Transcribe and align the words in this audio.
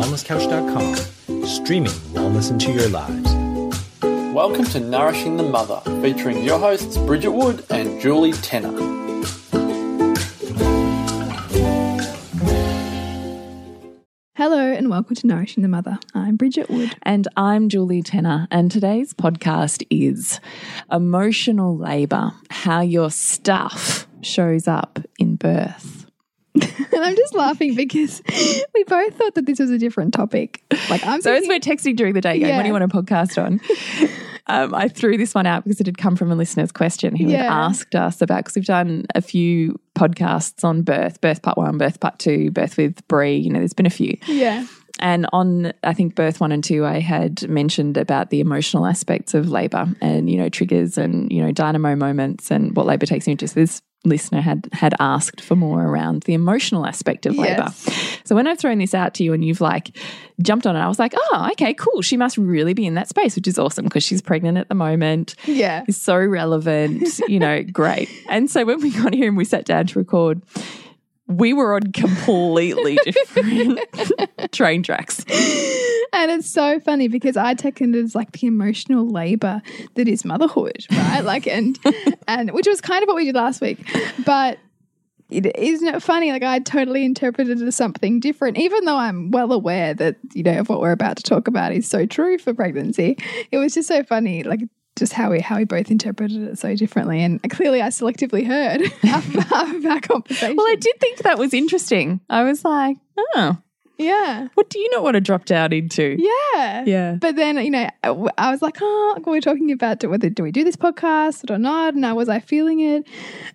wellnesscouch.com, 0.00 1.44
streaming 1.44 1.92
wellness 2.14 2.50
into 2.50 2.72
your 2.72 2.88
lives. 2.88 3.34
Welcome 4.34 4.64
to 4.66 4.80
Nourishing 4.80 5.36
the 5.36 5.42
Mother, 5.42 5.82
featuring 6.00 6.42
your 6.42 6.58
hosts 6.58 6.96
Bridget 6.96 7.32
Wood 7.32 7.66
and 7.68 8.00
Julie 8.00 8.32
Tenner. 8.32 8.72
Hello 14.36 14.72
and 14.72 14.88
welcome 14.88 15.16
to 15.16 15.26
Nourishing 15.26 15.62
the 15.62 15.68
Mother. 15.68 15.98
I'm 16.14 16.36
Bridget 16.36 16.70
Wood. 16.70 16.96
And 17.02 17.28
I'm 17.36 17.68
Julie 17.68 18.02
Tenner. 18.02 18.48
And 18.50 18.70
today's 18.70 19.12
podcast 19.12 19.86
is 19.90 20.40
Emotional 20.90 21.76
Labour 21.76 22.32
How 22.48 22.80
Your 22.80 23.10
Stuff 23.10 24.06
Shows 24.22 24.66
Up 24.66 24.98
in 25.18 25.36
Birth. 25.36 25.99
and 26.60 27.04
I'm 27.04 27.16
just 27.16 27.34
laughing 27.34 27.74
because 27.74 28.22
we 28.74 28.84
both 28.84 29.14
thought 29.14 29.34
that 29.36 29.46
this 29.46 29.58
was 29.58 29.70
a 29.70 29.78
different 29.78 30.14
topic. 30.14 30.62
Like 30.88 31.04
I'm 31.06 31.20
So 31.20 31.32
as 31.32 31.46
we're 31.46 31.60
texting 31.60 31.96
during 31.96 32.14
the 32.14 32.20
day, 32.20 32.38
going, 32.38 32.50
Yeah. 32.50 32.56
What 32.56 32.62
do 32.62 32.68
you 32.68 32.72
want 32.72 32.84
a 32.84 32.88
podcast 32.88 33.42
on? 33.42 33.60
Um, 34.46 34.74
I 34.74 34.88
threw 34.88 35.16
this 35.16 35.32
one 35.32 35.46
out 35.46 35.62
because 35.62 35.80
it 35.80 35.86
had 35.86 35.96
come 35.96 36.16
from 36.16 36.32
a 36.32 36.34
listener's 36.34 36.72
question 36.72 37.14
who 37.14 37.28
had 37.28 37.46
asked 37.46 37.94
us 37.94 38.20
about 38.20 38.38
because 38.38 38.56
we've 38.56 38.64
done 38.64 39.06
a 39.14 39.20
few 39.22 39.78
podcasts 39.94 40.64
on 40.64 40.82
birth, 40.82 41.20
birth 41.20 41.40
part 41.42 41.56
one, 41.56 41.78
birth 41.78 42.00
part 42.00 42.18
two, 42.18 42.50
birth 42.50 42.76
with 42.76 43.06
Brie. 43.06 43.36
You 43.36 43.50
know, 43.50 43.60
there's 43.60 43.74
been 43.74 43.86
a 43.86 43.90
few. 43.90 44.16
yeah, 44.26 44.66
And 44.98 45.26
on, 45.32 45.72
I 45.84 45.94
think, 45.94 46.16
birth 46.16 46.40
one 46.40 46.50
and 46.50 46.64
two, 46.64 46.84
I 46.84 46.98
had 46.98 47.48
mentioned 47.48 47.96
about 47.96 48.30
the 48.30 48.40
emotional 48.40 48.86
aspects 48.86 49.34
of 49.34 49.48
labor 49.50 49.86
and, 50.00 50.28
you 50.28 50.36
know, 50.36 50.48
triggers 50.48 50.98
and, 50.98 51.30
you 51.30 51.44
know, 51.44 51.52
dynamo 51.52 51.94
moments 51.94 52.50
and 52.50 52.74
what 52.74 52.86
labor 52.86 53.06
takes 53.06 53.28
you 53.28 53.32
into. 53.32 53.46
So 53.46 53.60
this 53.60 53.80
listener 54.04 54.40
had 54.40 54.68
had 54.72 54.94
asked 54.98 55.40
for 55.40 55.56
more 55.56 55.84
around 55.84 56.22
the 56.22 56.34
emotional 56.34 56.86
aspect 56.86 57.26
of 57.26 57.36
labor. 57.36 57.66
Yes. 57.68 58.18
So 58.24 58.34
when 58.34 58.46
I've 58.46 58.58
thrown 58.58 58.78
this 58.78 58.94
out 58.94 59.14
to 59.14 59.24
you 59.24 59.32
and 59.32 59.44
you've 59.44 59.60
like 59.60 59.96
jumped 60.40 60.66
on 60.66 60.76
it, 60.76 60.80
I 60.80 60.88
was 60.88 60.98
like, 60.98 61.12
oh, 61.14 61.48
okay, 61.52 61.74
cool. 61.74 62.00
She 62.00 62.16
must 62.16 62.38
really 62.38 62.72
be 62.72 62.86
in 62.86 62.94
that 62.94 63.08
space, 63.08 63.36
which 63.36 63.46
is 63.46 63.58
awesome 63.58 63.84
because 63.84 64.02
she's 64.02 64.22
pregnant 64.22 64.56
at 64.56 64.68
the 64.68 64.74
moment 64.74 65.34
yeah. 65.44 65.84
is 65.86 66.00
so 66.00 66.16
relevant, 66.16 67.20
you 67.28 67.38
know, 67.38 67.62
great. 67.72 68.08
And 68.28 68.50
so 68.50 68.64
when 68.64 68.80
we 68.80 68.90
got 68.90 69.14
here 69.14 69.28
and 69.28 69.36
we 69.36 69.44
sat 69.44 69.64
down 69.64 69.86
to 69.88 69.98
record, 69.98 70.42
we 71.26 71.52
were 71.52 71.74
on 71.74 71.92
completely 71.92 72.98
different 73.04 73.80
train 74.52 74.82
tracks. 74.82 75.24
And 76.12 76.30
it's 76.30 76.50
so 76.50 76.80
funny 76.80 77.08
because 77.08 77.36
I 77.36 77.54
taken 77.54 77.94
it 77.94 77.98
as 77.98 78.14
like 78.14 78.32
the 78.32 78.46
emotional 78.46 79.08
labor 79.08 79.62
that 79.94 80.08
is 80.08 80.24
motherhood, 80.24 80.86
right? 80.90 81.20
Like, 81.20 81.46
and 81.46 81.78
and 82.28 82.50
which 82.52 82.66
was 82.66 82.80
kind 82.80 83.02
of 83.02 83.06
what 83.06 83.16
we 83.16 83.24
did 83.24 83.34
last 83.34 83.60
week, 83.60 83.78
but. 84.24 84.58
It, 85.32 85.56
isn't 85.56 85.86
it 85.86 86.02
funny? 86.02 86.32
Like 86.32 86.42
I 86.42 86.58
totally 86.58 87.04
interpreted 87.04 87.62
it 87.62 87.64
as 87.64 87.76
something 87.76 88.18
different, 88.18 88.58
even 88.58 88.84
though 88.84 88.96
I'm 88.96 89.30
well 89.30 89.52
aware 89.52 89.94
that 89.94 90.16
you 90.34 90.42
know 90.42 90.58
of 90.58 90.68
what 90.68 90.80
we're 90.80 90.90
about 90.90 91.18
to 91.18 91.22
talk 91.22 91.46
about 91.46 91.70
is 91.70 91.86
so 91.86 92.04
true 92.04 92.36
for 92.36 92.52
pregnancy. 92.52 93.16
It 93.52 93.58
was 93.58 93.74
just 93.74 93.86
so 93.86 94.02
funny, 94.02 94.42
like 94.42 94.62
just 94.96 95.12
how 95.12 95.30
we 95.30 95.40
how 95.40 95.56
we 95.56 95.64
both 95.64 95.90
interpreted 95.90 96.42
it 96.42 96.58
so 96.58 96.74
differently, 96.74 97.22
and 97.22 97.40
clearly 97.50 97.80
I 97.80 97.88
selectively 97.88 98.44
heard 98.44 98.82
half, 99.02 99.24
half 99.24 99.74
of 99.74 99.86
our 99.86 100.00
conversation. 100.00 100.56
Well, 100.56 100.66
I 100.66 100.74
did 100.74 100.98
think 100.98 101.18
that 101.18 101.38
was 101.38 101.54
interesting. 101.54 102.20
I 102.28 102.42
was 102.42 102.64
like, 102.64 102.96
oh, 103.36 103.56
yeah, 104.00 104.48
what 104.54 104.70
do 104.70 104.78
you 104.78 104.88
not 104.90 105.02
want 105.02 105.14
to 105.14 105.20
drop 105.20 105.44
down 105.44 105.72
into? 105.72 106.16
yeah, 106.18 106.84
Yeah. 106.86 107.16
But 107.20 107.36
then, 107.36 107.56
you 107.64 107.70
know, 107.70 107.88
I 108.02 108.08
I 108.38 108.50
was 108.50 108.62
like, 108.62 108.78
oh, 108.80 109.14
we 109.26 109.32
we're 109.32 109.40
talking 109.40 109.70
about 109.72 110.02
whether 110.04 110.28
do 110.30 110.42
we 110.42 110.52
do 110.52 110.64
this 110.64 110.76
podcast 110.76 111.50
or 111.50 111.58
not, 111.58 111.94
and 111.94 112.04
I 112.06 112.12
was 112.12 112.28
I 112.28 112.40
feeling 112.40 112.80
it, 112.80 113.06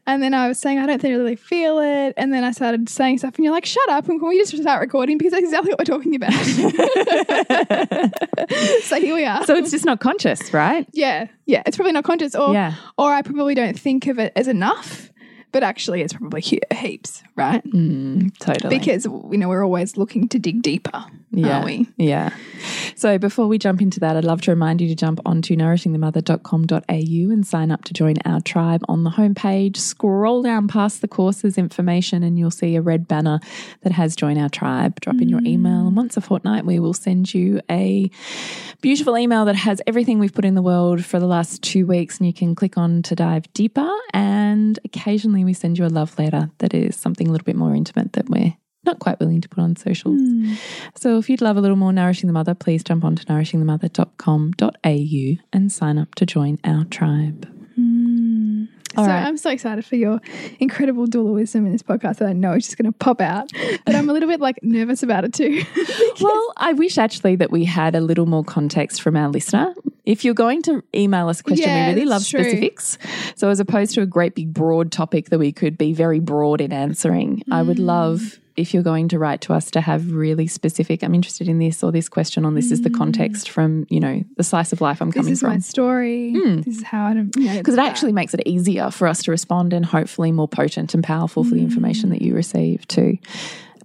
and 0.06 0.22
then 0.24 0.34
I 0.34 0.48
was 0.48 0.60
saying 0.60 0.80
I 0.80 0.86
don't 0.86 1.02
think 1.02 1.14
I 1.14 1.18
really 1.18 1.36
feel 1.36 1.80
it, 1.80 2.14
and 2.18 2.34
then 2.34 2.44
I 2.44 2.52
started 2.52 2.90
saying 2.90 3.20
stuff, 3.20 3.36
and 3.36 3.44
you're 3.44 3.54
like, 3.54 3.66
shut 3.66 3.88
up, 3.90 4.08
and 4.10 4.20
can 4.20 4.30
we 4.30 4.38
just 4.38 4.56
start 4.56 4.82
recording 4.82 5.18
because 5.18 5.32
that's 5.32 5.44
exactly 5.44 5.72
what 5.72 5.80
we're 5.80 5.86
talking 5.86 6.16
about. 6.16 6.34
so 8.84 9.00
here 9.00 9.16
we 9.16 9.26
are. 9.26 9.46
So 9.46 9.56
it's 9.56 9.72
just 9.72 9.86
not 9.86 10.00
conscious, 10.00 10.54
right? 10.54 10.88
yeah, 10.94 11.28
yeah, 11.46 11.64
it's 11.66 11.78
probably 11.78 11.94
not 11.94 12.04
conscious, 12.04 12.36
or 12.36 12.54
Yeah. 12.54 12.74
or 12.98 13.14
I 13.14 13.22
probably 13.22 13.56
don't 13.56 13.78
think 13.80 14.08
of 14.08 14.20
it 14.20 14.34
as 14.36 14.48
enough, 14.48 15.10
but 15.56 15.64
actually 15.64 16.02
it's 16.02 16.12
probably 16.12 16.42
he- 16.42 16.60
heaps, 16.74 17.24
right? 17.38 17.64
Mm, 17.64 18.38
totally. 18.40 18.78
Because 18.78 19.06
you 19.06 19.38
know 19.38 19.48
we're 19.48 19.64
always 19.64 19.96
looking 19.96 20.28
to 20.28 20.38
dig 20.38 20.62
deeper, 20.62 21.06
yeah. 21.32 21.54
aren't 21.54 21.66
we? 21.66 21.88
Yeah. 21.96 22.32
So 22.98 23.18
before 23.18 23.48
we 23.48 23.58
jump 23.58 23.82
into 23.82 24.02
that, 24.02 24.18
I'd 24.18 24.26
love 24.26 24.42
to 24.42 24.52
remind 24.52 24.82
you 24.82 24.90
to 24.90 24.96
jump 24.96 25.22
onto 25.26 25.56
nourishingthemother.com.au 25.56 27.32
and 27.32 27.48
sign 27.48 27.72
up 27.72 27.86
to 27.86 27.94
join 27.94 28.16
our 28.26 28.42
tribe 28.42 28.84
on 28.90 29.06
the 29.06 29.12
homepage. 29.12 29.78
Scroll 29.78 30.42
down 30.42 30.68
past 30.68 31.00
the 31.00 31.08
courses 31.08 31.58
information 31.58 32.22
and 32.22 32.38
you'll 32.38 32.52
see 32.52 32.76
a 32.76 32.82
red 32.82 33.08
banner 33.08 33.40
that 33.84 33.94
has 33.94 34.18
join 34.18 34.38
our 34.38 34.50
tribe. 34.50 35.00
Drop 35.00 35.22
in 35.22 35.30
your 35.30 35.42
email 35.46 35.88
and 35.88 35.96
once 35.96 36.18
a 36.18 36.22
fortnight 36.22 36.66
we 36.66 36.80
will 36.80 36.94
send 36.94 37.34
you 37.34 37.62
a 37.72 38.12
beautiful 38.82 39.18
email 39.18 39.46
that 39.46 39.56
has 39.56 39.82
everything 39.88 40.20
we've 40.20 40.34
put 40.34 40.44
in 40.44 40.56
the 40.56 40.62
world 40.62 41.06
for 41.06 41.18
the 41.18 41.26
last 41.26 41.62
two 41.62 41.86
weeks 41.86 42.18
and 42.18 42.28
you 42.28 42.34
can 42.34 42.56
click 42.56 42.78
on 42.78 43.02
to 43.04 43.16
dive 43.16 43.52
deeper 43.54 43.90
and 44.14 44.80
occasionally 44.84 45.45
we 45.46 45.54
send 45.54 45.78
you 45.78 45.86
a 45.86 45.88
love 45.88 46.18
letter 46.18 46.50
that 46.60 46.74
is 46.74 46.96
something 46.96 47.28
a 47.28 47.32
little 47.32 47.46
bit 47.46 47.56
more 47.56 47.76
intimate 47.76 48.14
that 48.14 48.30
we're 48.30 48.56
not 48.86 49.00
quite 49.00 49.20
willing 49.20 49.42
to 49.42 49.50
put 49.50 49.62
on 49.62 49.76
socials. 49.76 50.20
Hmm. 50.20 50.54
So 50.96 51.18
if 51.18 51.30
you'd 51.30 51.42
love 51.42 51.58
a 51.58 51.62
little 51.62 51.76
more 51.76 51.92
Nourishing 51.92 52.28
the 52.28 52.34
Mother, 52.34 52.54
please 52.54 52.84
jump 52.84 53.04
on 53.04 53.16
to 53.16 53.26
nourishingthemother.com.au 53.26 55.44
and 55.54 55.72
sign 55.72 55.98
up 55.98 56.14
to 56.16 56.26
join 56.26 56.60
our 56.64 56.86
tribe. 56.86 57.48
Hmm. 57.76 58.66
All 58.98 59.04
so 59.04 59.10
right. 59.10 59.26
I'm 59.26 59.38
so 59.38 59.50
excited 59.50 59.86
for 59.86 59.98
your 59.98 60.22
incredible 60.60 61.06
doula 61.06 61.34
wisdom 61.34 61.66
in 61.66 61.74
this 61.74 61.84
podcast 61.84 62.18
that 62.18 62.30
I 62.30 62.34
know 62.34 62.54
is 62.54 62.66
just 62.66 62.78
going 62.78 62.86
to 62.86 62.98
pop 62.98 63.20
out, 63.20 63.52
but 63.86 63.94
I'm 63.94 64.10
a 64.10 64.14
little 64.14 64.30
bit 64.30 64.40
like 64.40 64.58
nervous 64.64 65.04
about 65.04 65.26
it 65.26 65.34
too. 65.34 65.64
Well, 66.22 66.54
I 66.56 66.72
wish 66.72 66.98
actually 66.98 67.36
that 67.38 67.52
we 67.52 67.66
had 67.66 67.94
a 67.94 68.00
little 68.00 68.26
more 68.26 68.44
context 68.44 69.02
from 69.02 69.18
our 69.18 69.28
listener. 69.28 69.76
If 70.06 70.24
you're 70.24 70.34
going 70.36 70.62
to 70.64 70.84
email 70.96 71.30
us 71.30 71.40
a 71.40 71.44
question, 71.44 71.70
Yeah, 71.70 71.88
we 71.88 71.94
really 71.96 72.06
love 72.06 72.26
true. 72.26 72.40
specifics. 72.44 72.98
So 73.36 73.50
as 73.50 73.60
opposed 73.60 73.94
to 73.96 74.02
a 74.02 74.06
great 74.06 74.36
big 74.36 74.54
broad 74.54 74.92
topic 74.92 75.30
that 75.30 75.40
we 75.40 75.52
could 75.52 75.78
be 75.78 75.94
very 75.94 76.20
broad 76.20 76.62
in 76.62 76.72
answering, 76.72 77.42
I 77.52 77.62
would 77.64 77.78
Mm. 77.78 77.86
love 77.86 78.40
if 78.56 78.74
you're 78.74 78.84
going 78.84 79.10
to 79.10 79.20
write 79.20 79.42
to 79.42 79.52
us 79.54 79.70
to 79.72 79.82
have 79.82 80.12
really 80.14 80.48
specific 80.48 81.04
I'm 81.04 81.14
interested 81.14 81.50
in 81.50 81.60
this 81.60 81.84
or 81.84 81.92
this 81.92 82.08
question 82.08 82.46
on 82.46 82.54
this 82.56 82.72
is 82.72 82.84
the 82.84 82.90
context 82.90 83.50
from, 83.50 83.86
you 83.90 84.00
know, 84.00 84.24
the 84.38 84.44
slice 84.46 84.72
of 84.72 84.80
life 84.80 85.02
I'm 85.02 85.10
Mm. 85.10 85.14
this 85.14 85.20
coming 85.20 85.34
is 85.34 85.40
from. 85.42 85.50
my 85.50 85.60
story. 85.60 86.32
This 86.64 86.78
is 86.78 86.84
how 86.84 87.08
I 87.08 87.14
don't. 87.16 87.36
You 87.36 87.48
know, 87.48 87.58
because 87.58 87.74
it 87.74 87.82
actually 87.82 88.14
makes 88.14 88.34
it 88.34 88.42
easier 88.46 88.92
for 88.92 89.08
us 89.08 89.24
to 89.24 89.32
respond 89.32 89.74
and 89.74 89.86
hopefully 89.86 90.32
more 90.32 90.48
potent 90.48 90.94
and 90.94 91.04
powerful 91.04 91.44
for 91.44 91.54
the 91.56 91.62
information 91.62 92.10
that 92.12 92.22
you 92.22 92.34
receive 92.34 92.88
too. 92.88 93.18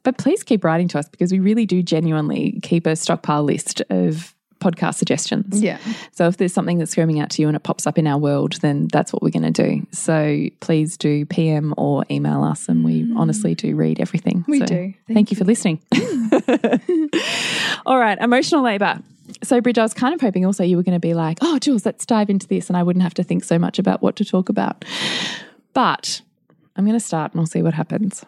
But 0.04 0.18
please 0.18 0.42
keep 0.44 0.62
writing 0.64 0.86
to 0.88 0.98
us 1.00 1.08
because 1.08 1.32
we 1.32 1.40
really 1.40 1.66
do 1.66 1.82
genuinely 1.82 2.60
keep 2.62 2.86
a 2.86 2.94
stockpile 2.94 3.42
list 3.42 3.82
of 3.90 4.34
podcast 4.60 4.94
suggestions. 4.94 5.60
Yeah. 5.60 5.78
So 6.12 6.28
if 6.28 6.36
there's 6.36 6.52
something 6.52 6.78
that's 6.78 6.92
screaming 6.92 7.20
out 7.20 7.30
to 7.30 7.42
you 7.42 7.48
and 7.48 7.56
it 7.56 7.62
pops 7.62 7.86
up 7.86 7.98
in 7.98 8.06
our 8.06 8.18
world, 8.18 8.54
then 8.60 8.88
that's 8.92 9.12
what 9.12 9.22
we're 9.22 9.30
going 9.30 9.52
to 9.52 9.62
do. 9.62 9.86
So 9.92 10.46
please 10.60 10.96
do 10.96 11.26
PM 11.26 11.74
or 11.76 12.04
email 12.10 12.44
us, 12.44 12.68
and 12.68 12.84
we 12.84 13.04
mm. 13.04 13.16
honestly 13.16 13.54
do 13.54 13.74
read 13.74 14.00
everything. 14.00 14.44
We 14.46 14.60
So 14.60 14.66
do. 14.66 14.94
Thank, 15.12 15.30
you 15.30 15.36
for 15.36 15.44
listening. 15.44 15.80
All 17.86 17.98
right, 17.98 18.18
emotional 18.18 18.62
labor. 18.62 19.00
So, 19.42 19.60
Bridge, 19.60 19.78
I 19.78 19.82
was 19.82 19.94
kind 19.94 20.14
of 20.14 20.20
hoping 20.20 20.44
also 20.44 20.64
you 20.64 20.76
were 20.76 20.82
going 20.82 20.96
to 20.96 21.00
be 21.00 21.14
like, 21.14 21.38
oh, 21.40 21.58
Jules, 21.58 21.86
let's 21.86 22.04
dive 22.04 22.30
into 22.30 22.46
this, 22.46 22.68
and 22.68 22.76
I 22.76 22.82
wouldn't 22.82 23.02
have 23.02 23.14
to 23.14 23.22
think 23.22 23.44
so 23.44 23.58
much 23.58 23.78
about 23.78 24.02
what 24.02 24.16
to 24.16 24.24
talk 24.24 24.48
about. 24.48 24.84
But 25.72 26.20
I'm 26.76 26.84
going 26.84 26.98
to 26.98 27.04
start 27.04 27.32
and 27.32 27.40
we'll 27.40 27.46
see 27.46 27.62
what 27.62 27.74
happens. 27.74 28.24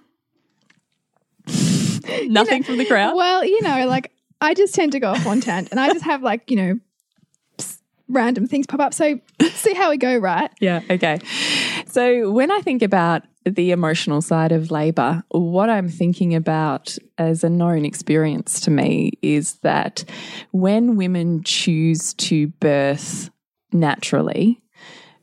Nothing 2.25 2.63
from 2.63 2.79
the 2.79 2.85
crowd. 2.85 3.17
Well, 3.17 3.45
you 3.45 3.63
know, 3.63 3.87
like 3.87 4.13
I 4.43 4.55
just 4.55 4.75
tend 4.75 4.93
to 4.93 5.01
go 5.01 5.13
off 5.13 5.27
on 5.27 5.41
tangent, 5.41 5.71
and 5.71 5.81
I 5.81 5.89
just 5.89 6.05
have 6.05 6.23
like 6.23 6.51
you 6.51 6.57
know 6.57 6.81
random 8.09 8.47
things 8.47 8.67
pop 8.67 8.81
up. 8.81 8.95
So 8.95 9.19
see 9.53 9.75
how 9.75 9.91
we 9.91 9.97
go, 9.97 10.17
right? 10.17 10.51
Yeah, 10.61 10.83
okay. 10.91 11.21
So 11.87 12.31
when 12.31 12.51
I 12.51 12.61
think 12.61 12.83
about 12.83 13.23
the 13.45 13.71
emotional 13.73 14.21
side 14.21 14.53
of 14.53 14.71
labor, 14.71 15.23
what 15.31 15.69
I'm 15.69 15.89
thinking 15.89 16.35
about 16.35 16.97
as 17.19 17.43
a 17.43 17.51
known 17.51 17.85
experience 17.85 18.61
to 18.61 18.71
me 18.71 19.13
is 19.23 19.55
that 19.63 20.05
when 20.53 20.97
women 20.97 21.43
choose 21.43 22.15
to 22.15 22.49
birth 22.49 23.31
naturally, 23.73 24.61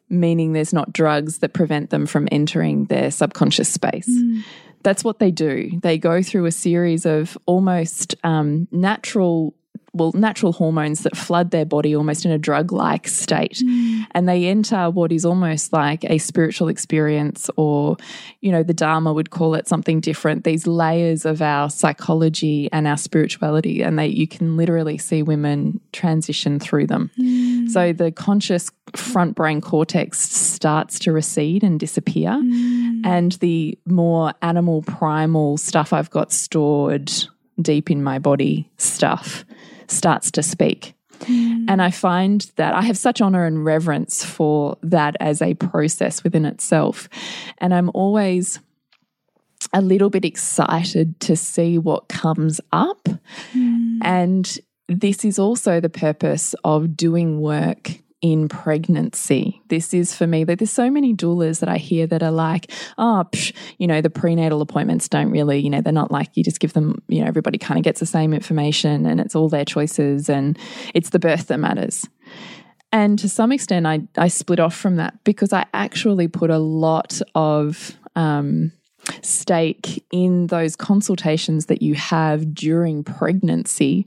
meaning 0.09 0.53
there's 0.53 0.73
not 0.73 0.91
drugs 0.91 1.39
that 1.39 1.53
prevent 1.53 1.91
them 1.91 2.05
from 2.05 2.27
entering 2.31 2.85
their 2.85 3.11
subconscious 3.11 3.71
space. 3.71 4.09
Mm. 4.09 4.44
That's 4.83 5.03
what 5.03 5.19
they 5.19 5.31
do. 5.31 5.79
They 5.81 5.97
go 5.97 6.21
through 6.21 6.45
a 6.45 6.51
series 6.51 7.05
of 7.05 7.37
almost 7.45 8.15
um, 8.23 8.67
natural 8.71 9.53
well, 9.92 10.12
natural 10.13 10.51
hormones 10.51 11.01
that 11.01 11.18
flood 11.18 11.51
their 11.51 11.66
body 11.66 11.95
almost 11.95 12.24
in 12.25 12.31
a 12.31 12.38
drug 12.38 12.71
like 12.71 13.07
state. 13.07 13.62
Mm. 13.63 14.06
And 14.12 14.30
they 14.30 14.45
enter 14.45 14.89
what 14.89 15.12
is 15.12 15.25
almost 15.25 15.74
like 15.74 16.04
a 16.06 16.19
spiritual 16.19 16.68
experience, 16.68 17.50
or, 17.57 17.98
you 18.42 18.51
know, 18.51 18.62
the 18.62 18.74
Dharma 18.74 19.12
would 19.13 19.31
call 19.31 19.56
it 19.56 19.68
something 19.68 20.00
different. 20.00 20.44
These 20.44 20.68
layers 20.68 21.25
of 21.25 21.42
our 21.42 21.69
psychology 21.69 22.69
and 22.71 22.88
our 22.88 22.98
spirituality, 22.98 23.81
and 23.81 23.98
they, 23.98 24.07
you 24.07 24.27
can 24.27 24.57
literally 24.57 24.98
see 24.98 25.24
women 25.24 25.80
transition 25.92 26.60
through 26.60 26.88
them. 26.88 27.10
Mm. 27.19 27.69
So 27.69 27.92
the 27.92 28.12
conscious 28.12 28.69
front 28.95 29.36
brain 29.36 29.60
cortex 29.60 30.19
starts 30.19 31.00
to 31.00 31.12
recede 31.12 31.63
and 31.63 31.80
disappear. 31.80 32.30
Mm. 32.30 33.06
And 33.06 33.31
the 33.33 33.77
more 33.86 34.33
animal 34.42 34.83
primal 34.83 35.57
stuff 35.57 35.94
I've 35.94 36.10
got 36.12 36.31
stored 36.31 37.12
deep 37.62 37.92
in 37.92 38.01
my 38.01 38.19
body 38.19 38.71
stuff 38.77 39.44
starts 39.91 40.31
to 40.31 40.44
speak. 40.44 40.94
Hmm. 41.24 41.65
And 41.68 41.81
I 41.81 41.91
find 41.91 42.50
that 42.56 42.74
I 42.74 42.81
have 42.81 42.97
such 42.97 43.21
honor 43.21 43.45
and 43.45 43.65
reverence 43.65 44.24
for 44.24 44.77
that 44.83 45.15
as 45.19 45.41
a 45.41 45.53
process 45.53 46.24
within 46.24 46.45
itself. 46.45 47.09
And 47.57 47.74
I'm 47.74 47.91
always 47.94 48.59
a 49.74 49.81
little 49.81 50.09
bit 50.09 50.24
excited 50.24 51.19
to 51.21 51.36
see 51.36 51.77
what 51.77 52.07
comes 52.07 52.62
up. 52.71 53.07
Hmm. 53.51 54.00
And 54.01 54.59
this 54.88 55.25
is 55.25 55.38
also 55.38 55.80
the 55.80 55.89
purpose 55.89 56.56
of 56.63 56.95
doing 56.95 57.42
work 57.42 58.00
in 58.21 58.50
pregnancy. 58.50 59.62
This 59.69 59.94
is 59.94 60.13
for 60.13 60.27
me 60.27 60.44
that 60.44 60.60
there's 60.60 60.71
so 60.71 60.89
many 60.89 61.13
doulas 61.13 61.60
that 61.62 61.69
I 61.69 61.77
hear 61.77 62.06
that 62.07 62.21
are 62.21 62.31
like, 62.31 62.71
oh, 62.98 63.25
psh, 63.31 63.54
you 63.77 63.88
know, 63.88 64.01
the 64.01 64.10
prenatal 64.10 64.62
appointments 64.62 65.07
don't 65.07 65.31
really, 65.31 65.60
you 65.60 65.69
know, 65.69 65.81
they're 65.81 65.94
not 65.94 66.12
like 66.12 66.36
you 66.36 66.44
just 66.44 66.60
give 66.60 66.74
them, 66.74 67.01
you 67.07 67.21
know, 67.21 67.27
everybody 67.27 67.57
kind 67.57 67.77
of 67.77 67.83
gets 67.83 68.00
the 68.00 68.06
same 68.06 68.33
information 68.33 69.06
and 69.06 69.21
it's 69.21 69.36
all 69.36 69.48
their 69.48 69.66
choices 69.66 70.30
and 70.30 70.57
it's 70.94 71.12
the 71.12 71.19
birth 71.19 71.48
that 71.48 71.60
matters. 71.60 72.07
And 72.92 73.19
to 73.19 73.30
some 73.30 73.51
extent, 73.51 73.86
I, 73.86 74.01
I 74.18 74.27
split 74.27 74.60
off 74.60 74.75
from 74.75 74.95
that 74.95 75.24
because 75.24 75.54
I 75.54 75.66
actually 75.74 76.27
put 76.27 76.50
a 76.50 76.57
lot 76.57 77.21
of 77.36 77.98
um, 78.16 78.71
stake 79.21 80.03
in 80.11 80.47
those 80.47 80.75
consultations 80.75 81.67
that 81.67 81.81
you 81.81 81.95
have 81.95 82.53
during 82.53 83.03
pregnancy, 83.03 84.06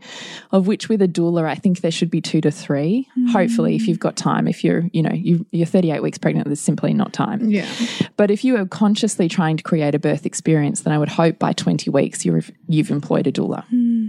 of 0.51 0.67
which 0.67 0.89
with 0.89 1.03
a 1.03 1.09
doula, 1.09 1.45
I 1.45 1.55
think 1.55 1.81
there 1.81 1.91
should 1.91 2.11
be 2.11 2.21
two 2.21 2.41
to 2.41 2.51
three. 2.51 3.09
Hopefully, 3.31 3.77
if 3.77 3.87
you've 3.87 3.99
got 3.99 4.17
time, 4.17 4.49
if 4.49 4.65
you're, 4.65 4.89
you 4.93 5.03
know, 5.03 5.13
you, 5.13 5.47
you're 5.51 5.67
38 5.67 6.03
weeks 6.03 6.19
pregnant, 6.19 6.47
there's 6.47 6.61
simply 6.61 6.95
not 6.95 7.13
time. 7.13 7.51
Yeah. 7.51 7.69
But 8.17 8.31
if 8.31 8.45
you 8.45 8.57
are 8.57 8.67
consciously 8.67 9.29
trying 9.29 9.57
to 9.57 9.63
create 9.63 9.95
a 9.95 9.99
birth 9.99 10.27
experience, 10.27 10.83
then 10.83 10.93
I 10.93 10.99
would 10.99 11.09
hope 11.09 11.39
by 11.39 11.53
20 11.53 11.91
weeks 11.91 12.25
you've, 12.25 12.51
you've 12.69 12.91
employed 12.91 13.27
a 13.27 13.33
doula. 13.33 13.65
Hmm. 13.67 14.09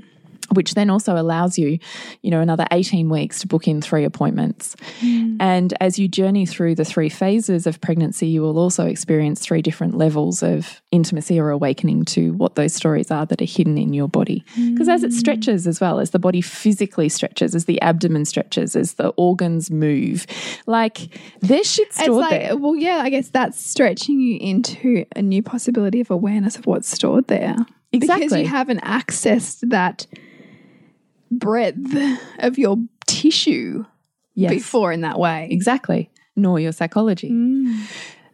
Which 0.51 0.73
then 0.73 0.89
also 0.89 1.15
allows 1.15 1.57
you, 1.57 1.79
you 2.21 2.31
know, 2.31 2.41
another 2.41 2.65
18 2.71 3.09
weeks 3.09 3.39
to 3.41 3.47
book 3.47 3.67
in 3.67 3.81
three 3.81 4.03
appointments. 4.03 4.75
Mm. 4.99 5.37
And 5.39 5.73
as 5.79 5.97
you 5.97 6.07
journey 6.07 6.45
through 6.45 6.75
the 6.75 6.85
three 6.85 7.09
phases 7.09 7.65
of 7.65 7.79
pregnancy, 7.81 8.27
you 8.27 8.41
will 8.41 8.57
also 8.57 8.85
experience 8.85 9.39
three 9.39 9.61
different 9.61 9.95
levels 9.97 10.43
of 10.43 10.81
intimacy 10.91 11.39
or 11.39 11.49
awakening 11.49 12.05
to 12.05 12.33
what 12.33 12.55
those 12.55 12.73
stories 12.73 13.11
are 13.11 13.25
that 13.25 13.41
are 13.41 13.45
hidden 13.45 13.77
in 13.77 13.93
your 13.93 14.07
body. 14.07 14.43
Mm. 14.55 14.73
Because 14.73 14.89
as 14.89 15.03
it 15.03 15.13
stretches 15.13 15.67
as 15.67 15.79
well, 15.79 15.99
as 15.99 16.11
the 16.11 16.19
body 16.19 16.41
physically 16.41 17.09
stretches, 17.09 17.55
as 17.55 17.65
the 17.65 17.81
abdomen 17.81 18.25
stretches, 18.25 18.75
as 18.75 18.93
the 18.93 19.09
organs 19.09 19.71
move, 19.71 20.25
like 20.67 21.09
there's 21.41 21.71
shit 21.71 21.87
It's 21.87 22.01
stored 22.01 22.21
like, 22.21 22.29
there. 22.29 22.57
well, 22.57 22.75
yeah, 22.75 22.97
I 22.97 23.09
guess 23.09 23.29
that's 23.29 23.63
stretching 23.63 24.19
you 24.19 24.37
into 24.39 25.05
a 25.15 25.21
new 25.21 25.41
possibility 25.41 26.01
of 26.01 26.11
awareness 26.11 26.57
of 26.57 26.65
what's 26.65 26.89
stored 26.89 27.27
there. 27.27 27.55
Exactly. 27.91 28.25
Because 28.25 28.39
you 28.39 28.47
haven't 28.47 28.81
accessed 28.81 29.69
that 29.69 30.07
breadth 31.39 31.95
of 32.39 32.57
your 32.57 32.77
tissue 33.07 33.85
Yes. 34.35 34.51
before 34.51 34.91
in 34.91 35.01
that 35.01 35.19
way. 35.19 35.47
Exactly. 35.51 36.09
Nor 36.35 36.59
your 36.59 36.71
psychology. 36.71 37.29
Mm. 37.29 37.85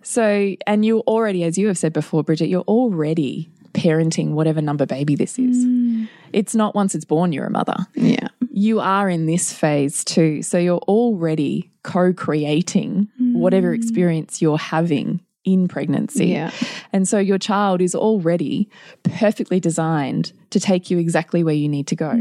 So, 0.01 0.55
and 0.65 0.85
you 0.85 0.99
already, 1.01 1.43
as 1.43 1.57
you 1.57 1.67
have 1.67 1.77
said 1.77 1.91
before, 1.91 2.23
Bridget, 2.23 2.47
you're 2.47 2.61
already 2.61 3.49
parenting 3.73 4.31
whatever 4.31 4.61
number 4.61 4.85
baby 4.85 5.15
this 5.15 5.37
is. 5.37 5.65
Mm. 5.65 6.07
It's 6.33 6.55
not 6.55 6.73
once 6.73 6.95
it's 6.95 7.05
born, 7.05 7.33
you're 7.33 7.45
a 7.45 7.51
mother. 7.51 7.75
Yeah. 7.95 8.29
You 8.51 8.79
are 8.79 9.09
in 9.09 9.25
this 9.25 9.53
phase 9.53 10.03
too. 10.03 10.41
So 10.41 10.57
you're 10.57 10.79
already 10.79 11.69
co 11.83 12.13
creating 12.13 13.09
mm. 13.21 13.33
whatever 13.33 13.73
experience 13.73 14.41
you're 14.41 14.57
having 14.57 15.21
in 15.53 15.67
pregnancy. 15.67 16.27
Yeah. 16.27 16.51
And 16.93 17.07
so 17.07 17.19
your 17.19 17.37
child 17.37 17.81
is 17.81 17.95
already 17.95 18.69
perfectly 19.03 19.59
designed 19.59 20.33
to 20.51 20.59
take 20.59 20.89
you 20.89 20.97
exactly 20.97 21.43
where 21.43 21.53
you 21.53 21.69
need 21.69 21.85
to 21.87 21.95
go. 21.95 22.11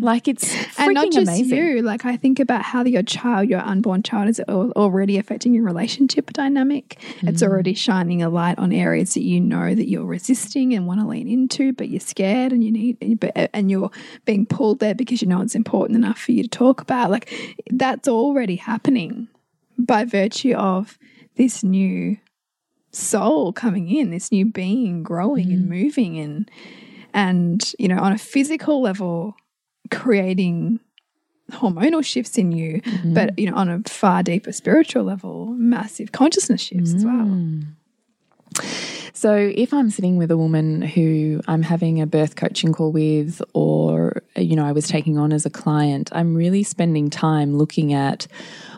Like 0.00 0.26
it's 0.26 0.44
freaking 0.54 0.78
and 0.86 0.94
not 0.94 1.12
just 1.12 1.28
amazing. 1.28 1.58
you. 1.58 1.82
Like 1.82 2.04
I 2.06 2.16
think 2.16 2.40
about 2.40 2.62
how 2.62 2.82
your 2.84 3.02
child, 3.02 3.48
your 3.48 3.60
unborn 3.60 4.02
child, 4.02 4.28
is 4.28 4.40
already 4.40 5.18
affecting 5.18 5.52
your 5.54 5.64
relationship 5.64 6.32
dynamic. 6.32 6.98
It's 7.22 7.42
Mm. 7.42 7.46
already 7.48 7.74
shining 7.74 8.22
a 8.22 8.30
light 8.30 8.58
on 8.58 8.72
areas 8.72 9.14
that 9.14 9.22
you 9.22 9.38
know 9.40 9.74
that 9.74 9.88
you're 9.88 10.06
resisting 10.06 10.72
and 10.74 10.86
want 10.86 11.00
to 11.00 11.06
lean 11.06 11.28
into, 11.28 11.72
but 11.74 11.88
you're 11.90 12.00
scared 12.00 12.52
and 12.52 12.64
you 12.64 12.72
need, 12.72 12.96
and 13.52 13.70
you're 13.70 13.90
being 14.24 14.46
pulled 14.46 14.78
there 14.80 14.94
because 14.94 15.20
you 15.20 15.28
know 15.28 15.42
it's 15.42 15.54
important 15.54 15.96
enough 15.96 16.18
for 16.18 16.32
you 16.32 16.42
to 16.42 16.48
talk 16.48 16.80
about. 16.80 17.10
Like 17.10 17.30
that's 17.70 18.08
already 18.08 18.56
happening 18.56 19.28
by 19.78 20.04
virtue 20.04 20.54
of 20.54 20.98
this 21.36 21.62
new 21.64 22.16
soul 22.94 23.52
coming 23.52 23.88
in, 23.90 24.10
this 24.10 24.30
new 24.30 24.46
being 24.46 25.02
growing 25.02 25.52
and 25.52 25.66
mm. 25.66 25.82
moving 25.82 26.18
and 26.18 26.50
and 27.12 27.72
you 27.78 27.88
know 27.88 27.98
on 27.98 28.12
a 28.12 28.18
physical 28.18 28.80
level 28.80 29.34
creating 29.90 30.80
hormonal 31.52 32.04
shifts 32.04 32.38
in 32.38 32.52
you 32.52 32.80
mm-hmm. 32.80 33.12
but 33.12 33.38
you 33.38 33.50
know 33.50 33.56
on 33.56 33.68
a 33.68 33.80
far 33.86 34.22
deeper 34.22 34.50
spiritual 34.50 35.04
level 35.04 35.46
massive 35.46 36.10
consciousness 36.12 36.60
shifts 36.60 36.94
as 36.94 37.04
well. 37.04 37.26
Mm. 37.26 37.66
So 39.24 39.52
if 39.54 39.72
I'm 39.72 39.90
sitting 39.90 40.16
with 40.16 40.30
a 40.30 40.36
woman 40.36 40.82
who 40.82 41.40
I'm 41.48 41.62
having 41.62 42.00
a 42.00 42.06
birth 42.06 42.36
coaching 42.36 42.72
call 42.74 42.92
with, 42.92 43.40
or, 43.54 44.22
you 44.36 44.54
know, 44.54 44.66
I 44.66 44.72
was 44.72 44.86
taking 44.86 45.16
on 45.16 45.32
as 45.32 45.46
a 45.46 45.50
client, 45.50 46.10
I'm 46.12 46.34
really 46.34 46.62
spending 46.62 47.08
time 47.08 47.56
looking 47.56 47.94
at 47.94 48.26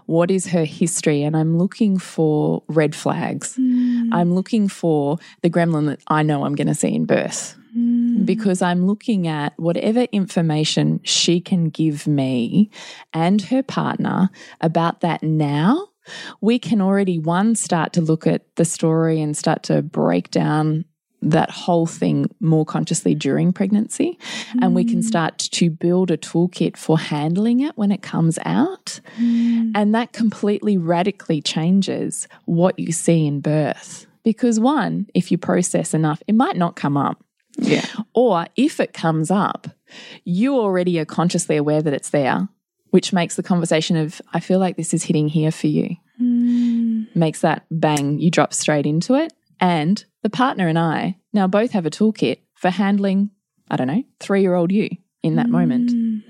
what 0.05 0.31
is 0.31 0.47
her 0.47 0.65
history 0.65 1.23
and 1.25 1.37
I'm 1.37 1.59
looking 1.59 1.99
for 1.99 2.63
red 2.69 2.95
flags. 2.95 3.57
Mm. 3.57 3.76
Mm. 4.07 4.15
I'm 4.15 4.35
looking 4.35 4.69
for 4.69 5.19
the 5.43 5.51
gremlin 5.51 5.87
that 5.87 6.01
I 6.09 6.23
know 6.23 6.45
I'm 6.45 6.55
going 6.55 6.67
to 6.67 6.75
see 6.75 6.95
in 6.95 7.07
birth. 7.07 7.57
Mm. 7.77 8.25
Because 8.25 8.63
I'm 8.63 8.87
looking 8.87 9.29
at 9.29 9.53
whatever 9.59 10.03
information 10.13 11.01
she 11.05 11.41
can 11.41 11.69
give 11.69 12.07
me 12.07 12.71
and 13.13 13.43
her 13.43 13.63
partner 13.63 14.31
about 14.61 15.01
that 15.01 15.23
now 15.23 15.89
we 16.41 16.59
can 16.59 16.81
already 16.81 17.19
one 17.19 17.55
start 17.55 17.93
to 17.95 18.01
look 18.01 18.27
at 18.27 18.55
the 18.57 18.65
story 18.65 19.21
and 19.21 19.37
start 19.37 19.65
to 19.65 19.83
break 19.83 20.31
down 20.31 20.85
that 21.23 21.51
whole 21.51 21.87
thing 21.87 22.31
more 22.41 22.65
consciously 22.65 23.15
during 23.15 23.53
pregnancy. 23.53 24.19
And 24.61 24.75
we 24.75 24.85
can 24.85 25.01
mm. 25.01 25.05
start 25.05 25.39
to 25.39 25.71
build 25.71 26.11
a 26.11 26.17
toolkit 26.17 26.77
for 26.77 26.99
handling 26.99 27.61
it 27.61 27.77
when 27.77 27.91
it 27.91 28.03
comes 28.03 28.39
out. 28.45 29.01
Mm. 29.19 29.73
And 29.75 29.95
that 29.95 30.13
completely 30.13 30.77
radically 30.77 31.41
changes 31.41 32.29
what 32.45 32.79
you 32.79 32.93
see 32.93 33.27
in 33.27 33.41
birth. 33.41 34.07
Because 34.23 34.61
one 34.61 35.07
if 35.15 35.31
you 35.31 35.39
process 35.39 35.95
enough 35.95 36.23
it 36.27 36.35
might 36.35 36.57
not 36.57 36.77
come 36.77 36.97
up. 36.97 37.23
Yeah. 37.59 37.87
Or 38.13 38.47
if 38.57 38.81
it 38.81 38.93
comes 38.93 39.31
up, 39.31 39.69
you 40.25 40.55
already 40.57 40.99
are 40.99 41.07
consciously 41.07 41.57
aware 41.57 41.81
that 41.81 41.95
it's 41.95 42.11
there, 42.11 42.49
which 42.91 43.13
makes 43.13 43.37
the 43.37 43.43
conversation 43.43 43.97
of, 43.97 44.21
I 44.35 44.41
feel 44.41 44.59
like 44.59 44.77
this 44.77 44.93
is 44.93 45.05
hitting 45.05 45.29
here 45.29 45.51
for 45.51 45.69
you, 45.69 45.97
mm. 46.21 47.07
makes 47.17 47.41
that 47.41 47.65
bang, 47.71 48.19
you 48.19 48.31
drop 48.31 48.53
straight 48.53 48.85
into 48.85 49.15
it. 49.15 49.33
And 49.59 50.05
the 50.27 50.31
partner 50.31 50.67
and 50.67 50.77
I 50.77 51.17
now 51.33 51.47
both 51.47 51.71
have 51.71 51.87
a 51.87 51.91
toolkit 51.91 52.39
for 52.55 52.69
handling, 52.69 53.31
I 53.71 53.77
don't 53.77 53.87
know, 53.87 54.03
three 54.19 54.41
year 54.43 54.57
old 54.57 54.73
you 54.73 54.89
in 55.23 55.37
that 55.37 55.49
moment. 55.49 55.91
Mm. 55.91 56.25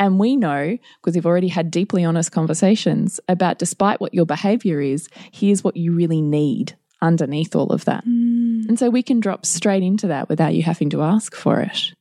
And 0.00 0.18
we 0.18 0.36
know, 0.36 0.78
because 1.02 1.14
we've 1.14 1.26
already 1.26 1.48
had 1.48 1.70
deeply 1.70 2.02
honest 2.02 2.32
conversations 2.32 3.20
about 3.28 3.58
despite 3.58 4.00
what 4.00 4.14
your 4.14 4.24
behavior 4.24 4.80
is, 4.80 5.10
here's 5.32 5.62
what 5.62 5.76
you 5.76 5.92
really 5.92 6.22
need 6.22 6.78
underneath 7.02 7.54
all 7.54 7.74
of 7.74 7.84
that. 7.84 8.06
Mm. 8.06 8.70
And 8.70 8.78
so 8.78 8.88
we 8.88 9.02
can 9.02 9.20
drop 9.20 9.44
straight 9.44 9.82
into 9.82 10.06
that 10.06 10.30
without 10.30 10.54
you 10.54 10.62
having 10.62 10.88
to 10.88 11.02
ask 11.02 11.34
for 11.34 11.60
it. 11.60 11.92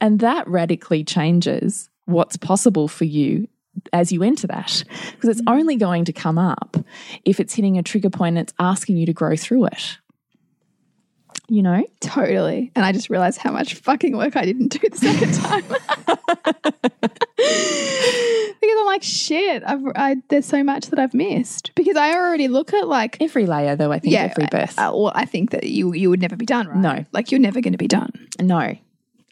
And 0.00 0.20
that 0.20 0.46
radically 0.46 1.02
changes 1.02 1.90
what's 2.04 2.36
possible 2.36 2.86
for 2.86 3.06
you 3.06 3.48
as 3.92 4.12
you 4.12 4.22
enter 4.22 4.46
that. 4.46 4.84
Because 5.12 5.30
it's 5.30 5.42
mm. 5.42 5.52
only 5.52 5.74
going 5.74 6.04
to 6.04 6.12
come 6.12 6.38
up 6.38 6.76
if 7.24 7.40
it's 7.40 7.54
hitting 7.54 7.78
a 7.78 7.82
trigger 7.82 8.10
point 8.10 8.38
and 8.38 8.46
it's 8.46 8.54
asking 8.58 8.96
you 8.98 9.06
to 9.06 9.12
grow 9.12 9.36
through 9.36 9.66
it. 9.66 9.98
You 11.48 11.62
know? 11.62 11.86
totally 12.00 12.70
and 12.74 12.84
i 12.84 12.92
just 12.92 13.10
realized 13.10 13.38
how 13.38 13.52
much 13.52 13.74
fucking 13.74 14.16
work 14.16 14.36
i 14.36 14.44
didn't 14.44 14.68
do 14.68 14.78
the 14.88 14.96
second 14.96 15.34
time 15.34 15.64
because 18.60 18.76
i'm 18.80 18.86
like 18.86 19.02
shit 19.02 19.62
I've, 19.66 19.80
I, 19.94 20.16
there's 20.28 20.46
so 20.46 20.62
much 20.64 20.86
that 20.88 20.98
i've 20.98 21.14
missed 21.14 21.72
because 21.74 21.96
i 21.96 22.12
already 22.14 22.48
look 22.48 22.72
at 22.74 22.88
like 22.88 23.16
Every 23.20 23.46
layer, 23.46 23.76
though, 23.76 23.92
I 23.92 23.98
think, 23.98 24.14
every 24.14 24.46
birth. 24.50 24.78
Uh, 24.78 24.90
well, 24.94 25.12
I 25.14 25.24
think 25.24 25.50
that 25.50 25.64
you 25.64 25.92
you 25.94 26.10
would 26.10 26.20
never 26.20 26.36
be 26.36 26.46
done, 26.46 26.68
right? 26.68 26.76
No. 26.76 27.04
like 27.12 27.30
you're 27.30 27.40
never 27.40 27.60
going 27.60 27.72
to 27.72 27.78
be 27.78 27.88
done. 27.88 28.10
no, 28.40 28.76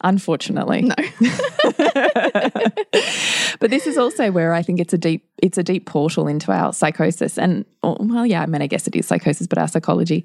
unfortunately. 0.03 0.83
No, 0.83 0.95
but 3.61 3.71
this 3.71 3.87
is 3.87 3.97
also 3.99 4.31
where 4.31 4.53
I 4.55 4.63
think 4.63 4.81
it's 4.81 4.93
a 4.93 4.99
deep 4.99 5.27
it's 5.43 5.57
a 5.59 5.63
deep 5.63 5.87
portal 5.87 6.27
into 6.29 6.53
our 6.53 6.73
psychosis 6.73 7.39
and 7.39 7.65
well 7.83 8.27
yeah 8.27 8.43
I 8.43 8.47
mean 8.47 8.61
I 8.63 8.67
guess 8.67 8.87
it 8.87 8.95
is 8.95 9.07
psychosis 9.07 9.47
but 9.47 9.59
our 9.59 9.69
psychology 9.69 10.25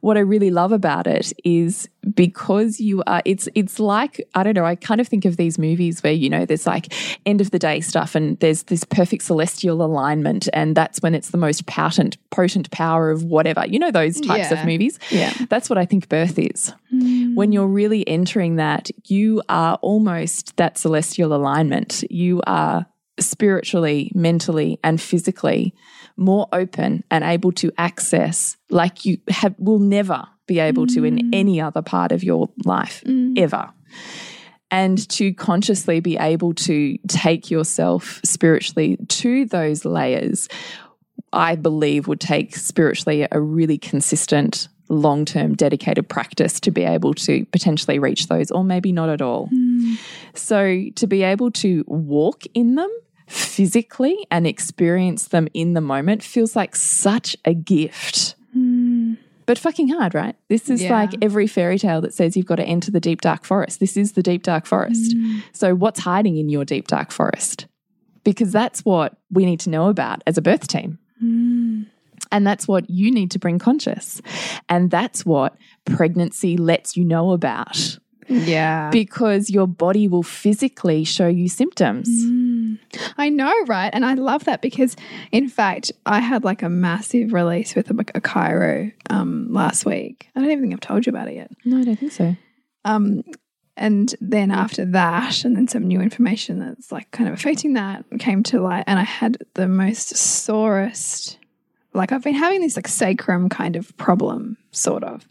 what 0.00 0.16
I 0.16 0.20
really 0.20 0.50
love 0.50 0.70
about 0.72 1.06
it 1.06 1.32
is 1.44 1.88
because 2.14 2.80
you 2.80 3.02
are 3.06 3.22
it's 3.24 3.48
it's 3.54 3.80
like 3.80 4.20
I 4.34 4.42
don't 4.42 4.54
know 4.54 4.64
I 4.64 4.76
kind 4.76 5.00
of 5.00 5.08
think 5.08 5.24
of 5.24 5.36
these 5.36 5.58
movies 5.58 6.02
where 6.02 6.12
you 6.12 6.30
know 6.30 6.44
there's 6.46 6.66
like 6.66 6.92
end 7.26 7.40
of 7.40 7.50
the 7.50 7.58
day 7.58 7.80
stuff 7.80 8.14
and 8.14 8.38
there's 8.40 8.64
this 8.64 8.84
perfect 8.84 9.22
celestial 9.24 9.82
alignment 9.84 10.48
and 10.52 10.76
that's 10.76 11.00
when 11.00 11.14
it's 11.14 11.30
the 11.30 11.38
most 11.38 11.66
potent 11.66 12.16
potent 12.30 12.70
power 12.70 13.10
of 13.10 13.24
whatever 13.24 13.66
you 13.66 13.78
know 13.78 13.90
those 13.90 14.20
types 14.20 14.50
Yeah. 14.50 14.60
of 14.60 14.66
movies 14.66 14.98
Yeah. 15.10 15.32
that's 15.48 15.68
what 15.68 15.78
I 15.78 15.86
think 15.86 16.08
birth 16.08 16.38
is 16.38 16.72
When 17.34 17.50
mm. 17.50 17.54
you're 17.54 17.66
really 17.66 18.06
entering 18.06 18.56
that, 18.56 18.90
you 19.06 19.42
are 19.48 19.78
almost 19.82 20.56
that 20.56 20.78
celestial 20.78 21.34
alignment. 21.34 22.04
You 22.10 22.42
are 22.46 22.86
spiritually, 23.20 24.10
mentally, 24.14 24.78
and 24.82 25.00
physically 25.00 25.74
more 26.16 26.48
open 26.52 27.04
and 27.10 27.24
able 27.24 27.52
to 27.52 27.72
access 27.78 28.56
like 28.70 29.04
you 29.04 29.18
have 29.28 29.54
will 29.58 29.78
never 29.78 30.24
be 30.46 30.58
able 30.58 30.86
to 30.86 31.04
in 31.04 31.16
mm. 31.16 31.30
any 31.32 31.60
other 31.60 31.82
part 31.82 32.12
of 32.12 32.22
your 32.22 32.50
life 32.64 33.02
mm. 33.06 33.38
ever. 33.38 33.70
And 34.70 35.06
to 35.10 35.34
consciously 35.34 36.00
be 36.00 36.16
able 36.16 36.54
to 36.54 36.96
take 37.06 37.50
yourself 37.50 38.20
spiritually 38.24 38.96
to 39.08 39.44
those 39.44 39.84
layers, 39.84 40.48
I 41.32 41.56
believe 41.56 42.08
would 42.08 42.20
take 42.20 42.56
spiritually 42.56 43.26
a 43.30 43.40
really 43.40 43.78
consistent, 43.78 44.68
long 44.92 45.24
term, 45.24 45.54
dedicated 45.54 46.08
practice 46.08 46.60
to 46.60 46.70
be 46.70 46.82
able 46.84 47.14
to 47.14 47.44
potentially 47.46 47.98
reach 47.98 48.28
those, 48.28 48.50
or 48.50 48.62
maybe 48.62 48.92
not 48.92 49.08
at 49.08 49.20
all. 49.22 49.48
So 50.34 50.84
to 50.94 51.06
be 51.06 51.22
able 51.22 51.50
to 51.52 51.84
walk 51.86 52.44
in 52.54 52.74
them 52.76 52.90
physically 53.26 54.26
and 54.30 54.46
experience 54.46 55.28
them 55.28 55.48
in 55.54 55.72
the 55.74 55.80
moment 55.80 56.22
feels 56.22 56.54
like 56.54 56.76
such 56.76 57.36
a 57.44 57.54
gift. 57.54 58.34
But 59.46 59.58
fucking 59.58 59.88
hard, 59.88 60.14
right? 60.14 60.36
This 60.48 60.70
is 60.70 60.82
Yeah. 60.82 60.92
like 60.92 61.12
every 61.20 61.46
fairy 61.46 61.78
tale 61.78 62.00
that 62.02 62.14
says 62.14 62.36
you've 62.36 62.46
got 62.46 62.56
to 62.56 62.64
enter 62.64 62.90
the 62.90 63.00
deep 63.00 63.20
dark 63.20 63.44
forest. 63.44 63.80
This 63.80 63.96
is 63.96 64.12
the 64.12 64.22
deep 64.22 64.42
dark 64.44 64.66
forest. 64.66 65.14
So, 65.52 65.74
what's 65.74 66.00
hiding 66.00 66.36
in 66.36 66.48
your 66.48 66.64
deep 66.64 66.86
dark 66.86 67.10
forest? 67.10 67.66
Because 68.24 68.52
that's 68.52 68.84
what 68.84 69.16
we 69.32 69.44
need 69.44 69.58
to 69.60 69.70
know 69.70 69.88
about 69.88 70.22
as 70.26 70.38
a 70.38 70.42
birth 70.42 70.68
team. 70.68 70.98
And 72.32 72.46
that's 72.46 72.66
what 72.66 72.88
you 72.90 73.10
need 73.12 73.30
to 73.32 73.38
bring 73.38 73.58
conscious. 73.58 74.20
And 74.68 74.90
that's 74.90 75.24
what 75.24 75.54
pregnancy 75.84 76.56
lets 76.56 76.96
you 76.96 77.04
know 77.04 77.32
about 77.32 77.98
Yeah. 78.28 78.88
because 78.90 79.50
your 79.50 79.66
body 79.68 80.08
will 80.08 80.22
physically 80.22 81.04
show 81.04 81.28
you 81.28 81.48
symptoms. 81.48 82.08
I 83.18 83.28
know, 83.28 83.52
right? 83.66 83.90
And 83.92 84.04
I 84.04 84.14
love 84.14 84.44
that 84.44 84.62
because, 84.62 84.96
in 85.30 85.48
fact, 85.48 85.92
I 86.06 86.20
had 86.20 86.42
like 86.42 86.62
a 86.62 86.68
massive 86.68 87.32
release 87.32 87.74
with 87.74 87.90
a, 87.90 87.94
a 88.14 88.20
chiro 88.20 88.92
um, 89.10 89.52
last 89.52 89.84
week. 89.84 90.28
I 90.34 90.40
don't 90.40 90.50
even 90.50 90.62
think 90.62 90.72
I've 90.72 90.80
told 90.80 91.04
you 91.06 91.10
about 91.10 91.28
it 91.28 91.34
yet. 91.34 91.50
No, 91.64 91.78
I 91.78 91.84
don't 91.84 91.98
think 91.98 92.12
so. 92.12 92.34
Um, 92.84 93.22
and 93.76 94.14
then 94.20 94.50
after 94.50 94.84
that, 94.86 95.44
and 95.44 95.56
then 95.56 95.68
some 95.68 95.86
new 95.86 96.00
information 96.00 96.58
that's 96.58 96.90
like 96.92 97.10
kind 97.10 97.28
of 97.28 97.34
affecting 97.34 97.74
that 97.74 98.04
came 98.18 98.42
to 98.44 98.60
light, 98.60 98.84
and 98.86 98.98
I 98.98 99.04
had 99.04 99.38
the 99.54 99.68
most 99.68 100.14
sorest. 100.16 101.38
Like 101.94 102.12
I've 102.12 102.22
been 102.24 102.34
having 102.34 102.60
this 102.60 102.76
like 102.76 102.88
sacrum 102.88 103.48
kind 103.48 103.76
of 103.76 103.96
problem, 103.96 104.56
sort 104.70 105.04
of, 105.04 105.26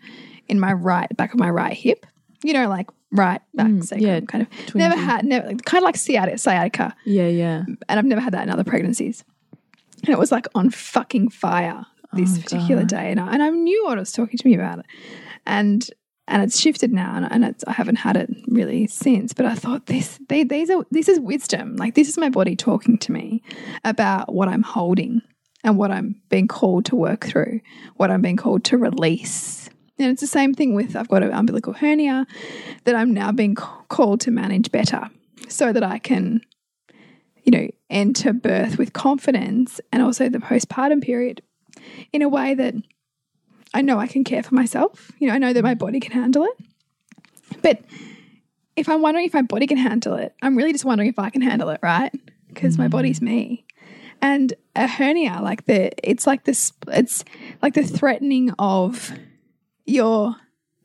in 0.48 0.60
my 0.60 0.74
right 0.74 1.16
back 1.18 1.34
of 1.34 1.40
my 1.40 1.50
right 1.50 1.74
hip. 1.74 2.06
You 2.44 2.54
know, 2.54 2.68
like 2.70 2.88
right 3.12 3.42
back 3.54 3.68
Mm, 3.68 3.84
sacrum, 3.84 4.06
yeah, 4.08 4.20
kind 4.22 4.42
of. 4.44 4.50
twingy. 4.68 4.76
Never 4.76 4.96
had, 4.96 5.26
never 5.26 5.48
kind 5.66 5.82
of 5.82 5.86
like 5.86 5.96
sciatica, 5.98 6.38
sciatica 6.38 6.96
Yeah, 7.06 7.28
yeah. 7.28 7.64
and 7.90 8.00
I've 8.00 8.06
never 8.06 8.22
had 8.22 8.34
that 8.34 8.44
in 8.44 8.50
other 8.50 8.64
pregnancies. 8.64 9.24
And 10.04 10.10
it 10.10 10.18
was 10.20 10.32
like 10.32 10.48
on 10.56 10.70
fucking 10.72 11.30
fire 11.30 11.86
this 12.14 12.38
Oh, 12.38 12.42
particular 12.42 12.82
God. 12.82 12.90
day, 12.90 13.12
and 13.12 13.20
I, 13.20 13.34
and 13.34 13.44
I 13.44 13.50
knew 13.50 13.86
what 13.86 13.98
was 13.98 14.12
talking 14.12 14.38
to 14.38 14.48
me 14.48 14.56
about 14.56 14.80
it, 14.80 14.86
and 15.46 15.88
and 16.28 16.42
it's 16.44 16.60
shifted 16.60 16.94
now, 16.94 17.28
and, 17.30 17.46
I 17.68 17.72
haven't 17.72 17.98
had 17.98 18.16
it 18.16 18.30
really 18.48 18.88
since. 18.88 19.34
But 19.34 19.46
I 19.46 19.56
thought 19.56 19.86
this 19.88 20.20
they, 20.30 20.44
these 20.44 20.70
are 20.70 20.84
this 20.92 21.08
is 21.10 21.20
wisdom, 21.20 21.76
like 21.76 21.96
this 21.96 22.08
is 22.10 22.18
my 22.18 22.30
body 22.30 22.56
talking 22.56 22.98
to 23.00 23.12
me 23.12 23.44
about 23.84 24.34
what 24.34 24.48
I'm 24.48 24.64
holding 24.64 25.22
and 25.64 25.78
what 25.78 25.92
I'm 25.92 26.22
being 26.30 26.48
called 26.48 26.86
to 26.86 26.96
work 26.96 27.26
through, 27.26 27.62
what 27.96 28.12
I'm 28.12 28.22
being 28.22 28.38
called 28.38 28.64
to 28.66 28.78
release. 28.78 29.70
And 30.00 30.10
it's 30.10 30.22
the 30.22 30.28
same 30.28 30.54
thing 30.54 30.74
with 30.74 30.96
I've 30.96 31.08
got 31.08 31.24
an 31.24 31.32
umbilical 31.32 31.74
hernia 31.74 32.26
that 32.86 32.96
I'm 32.96 33.14
now 33.14 33.32
being 33.32 33.56
called 33.56 34.22
to 34.22 34.32
manage 34.32 34.72
better 34.72 35.10
so 35.48 35.72
that 35.72 35.84
I 35.84 36.00
can 36.00 36.42
you 37.44 37.52
know, 37.52 37.68
enter 37.90 38.34
birth 38.34 38.78
with 38.78 38.94
confidence 38.94 39.82
and 39.92 40.02
also 40.02 40.30
the 40.30 40.40
postpartum 40.40 41.02
period 41.02 41.42
in 42.14 42.22
a 42.22 42.30
way 42.30 42.54
that 42.54 42.76
I 43.74 43.82
know 43.82 44.00
I 44.00 44.08
can 44.08 44.24
care 44.24 44.44
for 44.44 44.54
myself. 44.54 45.12
You 45.20 45.28
know, 45.28 45.34
I 45.34 45.38
know 45.38 45.54
that 45.54 45.64
my 45.64 45.76
body 45.76 46.00
can 46.00 46.12
handle 46.12 46.44
it. 46.44 46.66
But 47.62 47.82
if 48.76 48.90
I'm 48.90 49.02
wondering 49.02 49.26
if 49.26 49.34
my 49.34 49.42
body 49.42 49.68
can 49.68 49.78
handle 49.78 50.16
it, 50.16 50.36
I'm 50.42 50.56
really 50.56 50.72
just 50.72 50.86
wondering 50.86 51.10
if 51.10 51.20
I 51.20 51.30
can 51.30 51.42
handle 51.42 51.70
it, 51.70 51.80
right? 51.82 52.12
Because 52.48 52.78
my 52.78 52.88
mm. 52.88 52.92
body's 52.92 53.22
me. 53.22 53.66
And 54.22 54.54
a 54.76 54.88
hernia, 54.88 55.40
like 55.42 55.66
the, 55.66 55.92
it's 56.08 56.28
like 56.28 56.44
this, 56.44 56.74
it's 56.88 57.24
like 57.62 57.74
the 57.74 57.84
threatening 57.84 58.52
of 58.60 59.12
your 59.86 60.36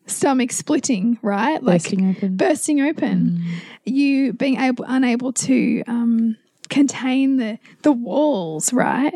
stomach 0.07 0.53
splitting, 0.53 1.19
right? 1.23 1.63
Like 1.63 1.83
Bursting 1.83 2.11
open. 2.11 2.37
bursting 2.37 2.81
open, 2.81 3.45
you 3.85 4.33
being 4.33 4.59
able 4.61 4.85
unable 4.89 5.33
to 5.33 5.83
um, 5.87 6.37
contain 6.69 7.37
the 7.37 7.59
the 7.83 7.93
walls, 7.93 8.73
right? 8.73 9.15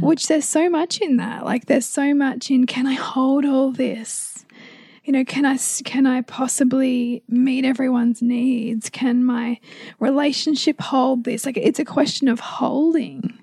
Which 0.00 0.28
there's 0.28 0.44
so 0.44 0.68
much 0.68 1.00
in 1.00 1.16
that. 1.16 1.44
Like 1.44 1.66
there's 1.66 1.86
so 1.86 2.14
much 2.14 2.50
in 2.50 2.66
can 2.66 2.86
I 2.86 2.94
hold 2.94 3.44
all 3.44 3.72
this? 3.72 4.44
You 5.04 5.12
know, 5.12 5.24
can 5.24 5.44
i 5.44 5.58
can 5.84 6.06
I 6.06 6.22
possibly 6.22 7.22
meet 7.28 7.64
everyone's 7.64 8.22
needs? 8.22 8.90
Can 8.90 9.24
my 9.24 9.58
relationship 9.98 10.80
hold 10.80 11.24
this? 11.24 11.46
Like 11.46 11.56
it's 11.56 11.78
a 11.80 11.84
question 11.84 12.28
of 12.28 12.40
holding. 12.40 13.38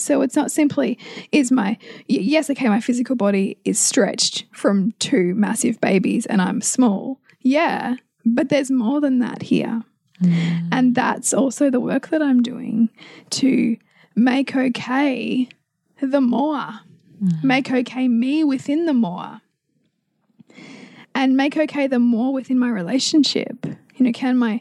So 0.00 0.22
it's 0.22 0.36
not 0.36 0.50
simply 0.50 0.98
is 1.32 1.50
my 1.50 1.78
yes, 2.06 2.50
okay, 2.50 2.68
my 2.68 2.80
physical 2.80 3.16
body 3.16 3.58
is 3.64 3.78
stretched 3.78 4.44
from 4.52 4.92
two 4.98 5.34
massive 5.34 5.80
babies 5.80 6.26
and 6.26 6.40
I'm 6.40 6.60
small. 6.60 7.20
Yeah, 7.40 7.96
but 8.24 8.48
there's 8.48 8.70
more 8.70 9.00
than 9.00 9.18
that 9.20 9.42
here. 9.42 9.82
Mm. 10.22 10.68
And 10.72 10.94
that's 10.94 11.32
also 11.32 11.70
the 11.70 11.80
work 11.80 12.08
that 12.08 12.22
I'm 12.22 12.42
doing 12.42 12.90
to 13.30 13.76
make 14.16 14.56
okay 14.56 15.48
the 16.00 16.20
more, 16.20 16.80
mm. 17.22 17.44
make 17.44 17.70
okay 17.70 18.08
me 18.08 18.44
within 18.44 18.86
the 18.86 18.94
more, 18.94 19.40
and 21.14 21.36
make 21.36 21.56
okay 21.56 21.86
the 21.86 21.98
more 21.98 22.32
within 22.32 22.58
my 22.58 22.68
relationship. 22.68 23.66
You 23.66 24.06
know, 24.06 24.12
can 24.12 24.36
my 24.38 24.60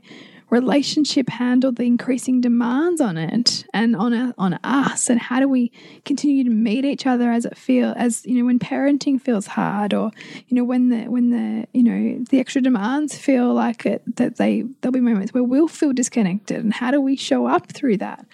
relationship 0.49 1.29
handle 1.29 1.71
the 1.71 1.83
increasing 1.83 2.39
demands 2.39 3.01
on 3.01 3.17
it 3.17 3.65
and 3.73 3.95
on 3.95 4.13
a, 4.13 4.33
on 4.37 4.53
us. 4.63 5.09
And 5.09 5.19
how 5.19 5.39
do 5.39 5.47
we 5.47 5.71
continue 6.05 6.43
to 6.43 6.49
meet 6.49 6.85
each 6.85 7.05
other 7.05 7.31
as 7.31 7.45
it 7.45 7.57
feel 7.57 7.93
as 7.97 8.25
you 8.25 8.35
know 8.35 8.45
when 8.45 8.59
parenting 8.59 9.21
feels 9.21 9.47
hard 9.47 9.93
or 9.93 10.11
you 10.47 10.55
know 10.55 10.63
when 10.63 10.89
the 10.89 11.05
when 11.07 11.31
the 11.31 11.67
you 11.73 11.83
know 11.83 12.23
the 12.29 12.39
extra 12.39 12.61
demands 12.61 13.17
feel 13.17 13.53
like 13.53 13.85
it 13.85 14.03
that 14.15 14.37
they 14.37 14.63
there'll 14.81 14.93
be 14.93 15.01
moments 15.01 15.33
where 15.33 15.43
we'll 15.43 15.67
feel 15.67 15.93
disconnected. 15.93 16.57
And 16.57 16.73
how 16.73 16.91
do 16.91 17.01
we 17.01 17.15
show 17.15 17.47
up 17.47 17.71
through 17.71 17.97
that? 17.97 18.25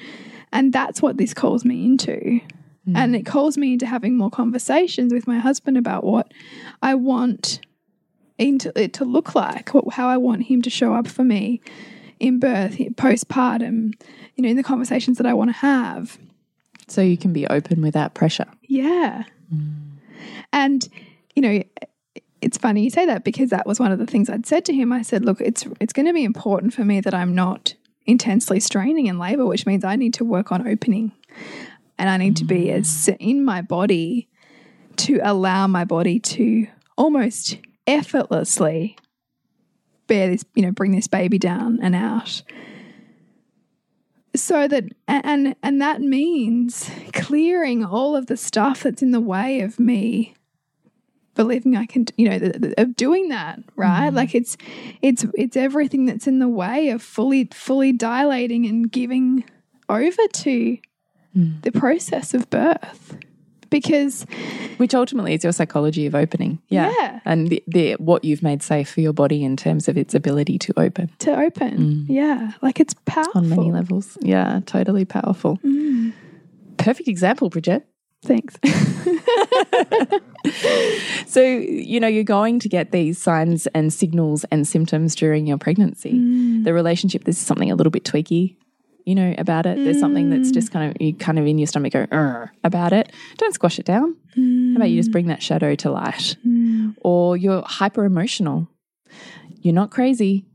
And 0.52 0.72
that's 0.72 1.02
what 1.02 1.18
this 1.18 1.34
calls 1.34 1.66
me 1.66 1.84
into. 1.84 2.40
Mm. 2.88 2.96
And 2.96 3.16
it 3.16 3.26
calls 3.26 3.58
me 3.58 3.74
into 3.74 3.88
having 3.88 4.18
more 4.18 4.30
conversations 4.30 5.14
with 5.14 5.26
my 5.26 5.40
husband 5.40 5.78
about 5.78 6.04
what 6.04 6.32
I 6.82 6.94
want 6.94 7.62
into 8.38 8.78
it 8.80 8.94
to 8.94 9.06
look 9.06 9.36
like, 9.36 9.74
what, 9.74 9.94
how 9.94 10.08
I 10.08 10.18
want 10.18 10.44
him 10.44 10.62
to 10.64 10.70
show 10.70 10.94
up 10.94 11.08
for 11.08 11.24
me 11.24 11.62
in 12.20 12.40
birth, 12.40 12.78
postpartum, 12.96 13.94
you 14.36 14.44
know, 14.44 14.50
in 14.50 14.58
the 14.58 14.64
conversations 14.64 15.18
that 15.18 15.28
I 15.28 15.34
want 15.34 15.50
to 15.50 15.58
have. 15.58 16.18
So 16.88 17.02
you 17.02 17.18
can 17.18 17.34
be 17.34 17.48
open 17.48 17.82
without 17.82 18.14
pressure. 18.14 18.48
Yeah. 18.64 19.24
Mm. 19.54 19.74
And, 20.52 20.88
you 21.36 21.42
know, 21.42 21.64
it's 22.42 22.58
funny 22.58 22.84
you 22.84 22.90
say 22.90 23.06
that 23.06 23.24
because 23.24 23.50
that 23.52 23.66
was 23.66 23.80
one 23.80 23.92
of 23.92 24.00
the 24.00 24.06
things 24.06 24.30
I'd 24.30 24.46
said 24.46 24.66
to 24.66 24.74
him. 24.74 24.92
I 24.92 25.02
said, 25.02 25.24
look, 25.24 25.40
it's 25.40 25.66
it's 25.80 25.94
going 25.94 26.06
to 26.06 26.14
be 26.14 26.24
important 26.24 26.74
for 26.74 26.84
me 26.84 27.00
that 27.00 27.14
I'm 27.14 27.34
not 27.34 27.74
intensely 28.06 28.60
straining 28.60 29.08
in 29.08 29.18
labor, 29.18 29.46
which 29.46 29.66
means 29.66 29.86
I 29.86 29.96
need 29.96 30.14
to 30.16 30.26
work 30.26 30.52
on 30.52 30.68
opening. 30.68 31.14
And 31.98 32.10
I 32.10 32.18
need 32.18 32.36
to 32.38 32.44
be 32.46 32.72
as 32.72 32.88
mm. 32.88 33.18
in 33.20 33.46
my 33.46 33.62
body 33.62 34.28
to 34.98 35.20
allow 35.24 35.68
my 35.68 35.86
body 35.86 36.20
to 36.20 36.68
almost 36.98 37.58
effortlessly 37.88 38.98
bear 40.14 40.30
this, 40.30 40.46
you 40.54 40.62
know, 40.62 40.72
bring 40.72 40.92
this 40.92 41.08
baby 41.08 41.40
down 41.40 41.80
and 41.82 41.96
out. 41.96 42.44
So 44.36 44.68
that 44.68 44.86
and 45.08 45.56
and 45.64 45.82
that 45.82 46.02
means 46.02 46.90
clearing 47.14 47.84
all 47.84 48.16
of 48.16 48.28
the 48.28 48.38
stuff 48.38 48.84
that's 48.84 49.02
in 49.02 49.12
the 49.12 49.20
way 49.20 49.62
of 49.62 49.80
me 49.80 50.36
believing 51.36 51.76
I 51.76 51.88
can, 51.88 52.06
you 52.16 52.30
know, 52.30 52.38
th- 52.38 52.62
th- 52.62 52.74
of 52.78 52.96
doing 52.96 53.30
that, 53.30 53.60
right? 53.76 54.08
Mm-hmm. 54.08 54.16
Like 54.16 54.36
it's 54.36 54.56
it's 55.02 55.26
it's 55.34 55.58
everything 55.58 56.06
that's 56.06 56.28
in 56.28 56.38
the 56.38 56.48
way 56.48 56.90
of 56.90 57.02
fully 57.02 57.50
fully 57.52 57.92
dilating 57.92 58.68
and 58.68 58.92
giving 58.92 59.44
over 59.90 60.28
to 60.28 60.78
mm. 61.36 61.62
the 61.64 61.72
process 61.72 62.36
of 62.36 62.50
birth. 62.52 63.18
Because 63.74 64.26
Which 64.78 64.94
ultimately 64.94 65.34
is 65.34 65.44
your 65.44 65.52
psychology 65.54 66.06
of 66.06 66.16
opening. 66.16 66.60
Yeah. 66.70 66.94
Yeah. 66.98 67.20
And 67.26 67.50
the, 67.50 67.64
the, 67.68 67.94
what 67.94 68.24
you've 68.24 68.44
made 68.44 68.64
safe 68.64 68.90
for 68.90 69.02
your 69.02 69.14
body 69.14 69.44
in 69.44 69.58
terms 69.58 69.88
of 69.88 69.98
its 69.98 70.14
ability 70.14 70.58
to 70.60 70.74
open 70.80 71.12
to 71.20 71.36
open, 71.36 71.78
mm. 71.78 72.06
yeah, 72.08 72.54
like 72.62 72.80
it's 72.80 72.94
powerful 73.06 73.42
on 73.42 73.50
many 73.50 73.72
levels. 73.72 74.18
Yeah, 74.22 74.62
totally 74.66 75.06
powerful. 75.06 75.58
Mm. 75.58 76.14
Perfect 76.78 77.08
example, 77.08 77.50
Bridget. 77.50 77.86
Thanks. 78.24 78.58
So, 81.28 81.42
you 81.42 82.00
know, 82.00 82.08
you're 82.08 82.24
going 82.24 82.60
to 82.60 82.70
get 82.70 82.92
these 82.92 83.18
signs 83.18 83.66
and 83.68 83.92
signals 83.92 84.46
and 84.52 84.68
symptoms 84.68 85.16
during 85.16 85.48
your 85.48 85.58
pregnancy. 85.58 86.14
Mm. 86.14 86.64
The 86.64 86.74
relationship, 86.74 87.24
this 87.24 87.38
is 87.38 87.46
something 87.46 87.72
a 87.72 87.76
little 87.76 87.90
bit 87.90 88.04
tweaky, 88.04 88.56
you 89.06 89.16
know, 89.16 89.34
about 89.38 89.66
it. 89.66 89.78
There's 89.84 90.00
something 90.00 90.30
that's 90.30 90.52
just 90.52 90.72
kind 90.72 90.90
of, 90.92 91.02
you 91.02 91.14
kind 91.14 91.38
of 91.40 91.46
in 91.46 91.58
your 91.58 91.68
stomach 91.68 91.94
go, 91.94 92.06
about 92.64 92.94
it. 92.94 93.12
Don't 93.38 93.54
squash 93.54 93.80
it 93.80 93.86
down. 93.86 94.16
How 94.36 94.76
about 94.78 94.90
you 94.90 94.98
just 95.00 95.12
bring 95.12 95.28
that 95.28 95.42
shadow 95.44 95.76
to 95.76 95.92
light? 95.92 96.38
Or 97.02 97.36
you're 97.38 97.64
hyper 97.66 98.06
emotional. 98.06 98.68
You're 99.62 99.74
not 99.74 99.92
crazy. 99.92 100.46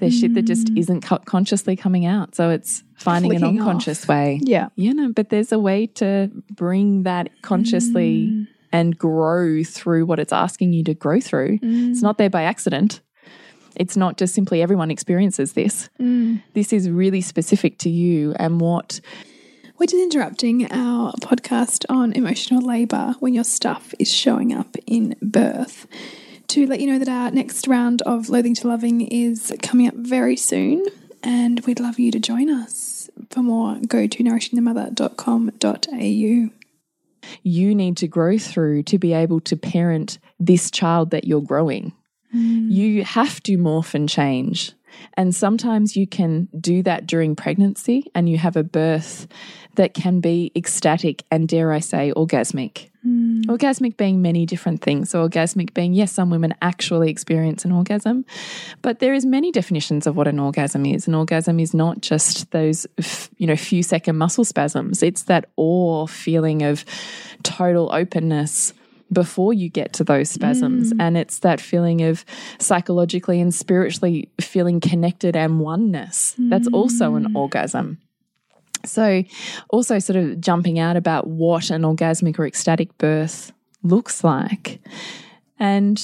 There's 0.00 0.18
shit 0.18 0.34
that 0.34 0.42
just 0.42 0.70
isn't 0.76 1.00
co- 1.02 1.18
consciously 1.18 1.74
coming 1.74 2.06
out. 2.06 2.34
So 2.36 2.50
it's 2.50 2.84
finding 2.96 3.32
an 3.34 3.40
Flicking 3.40 3.60
off. 3.60 3.66
unconscious 3.66 4.06
way. 4.06 4.38
yeah. 4.42 4.68
You 4.76 4.94
know, 4.94 5.12
but 5.12 5.30
there's 5.30 5.50
a 5.50 5.58
way 5.58 5.86
to 5.96 6.30
bring 6.54 7.02
that 7.02 7.30
consciously 7.42 8.46
and 8.70 8.96
grow 8.96 9.64
through 9.64 10.06
what 10.06 10.20
it's 10.20 10.32
asking 10.32 10.72
you 10.72 10.84
to 10.84 10.94
grow 10.94 11.20
through. 11.20 11.58
It's 11.62 12.02
not 12.02 12.16
there 12.18 12.30
by 12.30 12.42
accident. 12.42 13.00
It's 13.78 13.96
not 13.96 14.16
just 14.16 14.34
simply 14.34 14.62
everyone 14.62 14.90
experiences 14.90 15.52
this. 15.52 15.88
Mm. 16.00 16.42
This 16.54 16.72
is 16.72 16.90
really 16.90 17.20
specific 17.20 17.78
to 17.78 17.88
you 17.88 18.34
and 18.38 18.60
what 18.60 19.00
We're 19.78 19.86
just 19.86 20.02
interrupting 20.02 20.70
our 20.72 21.12
podcast 21.20 21.84
on 21.88 22.12
emotional 22.12 22.60
labour 22.60 23.14
when 23.20 23.34
your 23.34 23.44
stuff 23.44 23.94
is 23.98 24.12
showing 24.12 24.52
up 24.52 24.76
in 24.86 25.14
birth 25.22 25.86
to 26.48 26.66
let 26.66 26.80
you 26.80 26.90
know 26.90 26.98
that 26.98 27.08
our 27.08 27.30
next 27.30 27.68
round 27.68 28.02
of 28.02 28.28
Loathing 28.28 28.54
to 28.56 28.66
Loving 28.66 29.02
is 29.02 29.54
coming 29.62 29.86
up 29.86 29.94
very 29.94 30.36
soon 30.36 30.84
and 31.22 31.60
we'd 31.60 31.78
love 31.78 31.98
you 31.98 32.10
to 32.10 32.18
join 32.18 32.48
us. 32.50 33.10
For 33.30 33.42
more, 33.42 33.78
go 33.86 34.06
to 34.06 34.24
nourishingthemother.com.au. 34.24 36.50
you 37.42 37.74
need 37.74 37.96
to 37.98 38.08
grow 38.08 38.38
through 38.38 38.84
to 38.84 38.96
be 38.98 39.12
able 39.12 39.40
to 39.40 39.56
parent 39.56 40.18
this 40.40 40.70
child 40.70 41.10
that 41.10 41.24
you're 41.24 41.42
growing. 41.42 41.92
Mm. 42.34 42.70
You 42.70 43.04
have 43.04 43.42
to 43.44 43.56
morph 43.56 43.94
and 43.94 44.08
change. 44.08 44.72
And 45.14 45.34
sometimes 45.34 45.96
you 45.96 46.06
can 46.06 46.48
do 46.58 46.82
that 46.82 47.06
during 47.06 47.36
pregnancy 47.36 48.10
and 48.14 48.28
you 48.28 48.38
have 48.38 48.56
a 48.56 48.64
birth 48.64 49.26
that 49.74 49.94
can 49.94 50.20
be 50.20 50.50
ecstatic 50.56 51.24
and, 51.30 51.48
dare 51.48 51.72
I 51.72 51.78
say, 51.78 52.12
orgasmic. 52.16 52.90
Mm. 53.06 53.44
Orgasmic 53.44 53.96
being 53.96 54.20
many 54.20 54.44
different 54.44 54.82
things. 54.82 55.10
So, 55.10 55.28
orgasmic 55.28 55.72
being, 55.72 55.94
yes, 55.94 56.10
some 56.10 56.30
women 56.30 56.52
actually 56.60 57.10
experience 57.10 57.64
an 57.64 57.70
orgasm, 57.70 58.24
but 58.82 58.98
there 58.98 59.14
is 59.14 59.24
many 59.24 59.52
definitions 59.52 60.08
of 60.08 60.16
what 60.16 60.26
an 60.26 60.40
orgasm 60.40 60.84
is. 60.84 61.06
An 61.06 61.14
orgasm 61.14 61.60
is 61.60 61.74
not 61.74 62.00
just 62.00 62.50
those, 62.50 62.86
f- 62.98 63.30
you 63.36 63.46
know, 63.46 63.56
few 63.56 63.84
second 63.84 64.18
muscle 64.18 64.44
spasms. 64.44 65.02
It's 65.02 65.22
that 65.24 65.48
awe 65.56 66.08
feeling 66.08 66.62
of 66.62 66.84
total 67.44 67.90
openness 67.92 68.72
before 69.12 69.52
you 69.52 69.68
get 69.68 69.92
to 69.94 70.04
those 70.04 70.30
spasms. 70.30 70.92
Mm. 70.92 70.96
And 71.00 71.16
it's 71.16 71.40
that 71.40 71.60
feeling 71.60 72.02
of 72.02 72.24
psychologically 72.58 73.40
and 73.40 73.54
spiritually 73.54 74.30
feeling 74.40 74.80
connected 74.80 75.36
and 75.36 75.60
oneness. 75.60 76.34
That's 76.38 76.68
also 76.68 77.14
an 77.14 77.28
mm. 77.28 77.36
orgasm. 77.36 77.98
So, 78.84 79.24
also 79.70 79.98
sort 79.98 80.16
of 80.16 80.40
jumping 80.40 80.78
out 80.78 80.96
about 80.96 81.26
what 81.26 81.70
an 81.70 81.82
orgasmic 81.82 82.38
or 82.38 82.46
ecstatic 82.46 82.96
birth 82.98 83.52
looks 83.82 84.22
like. 84.22 84.80
And 85.58 86.00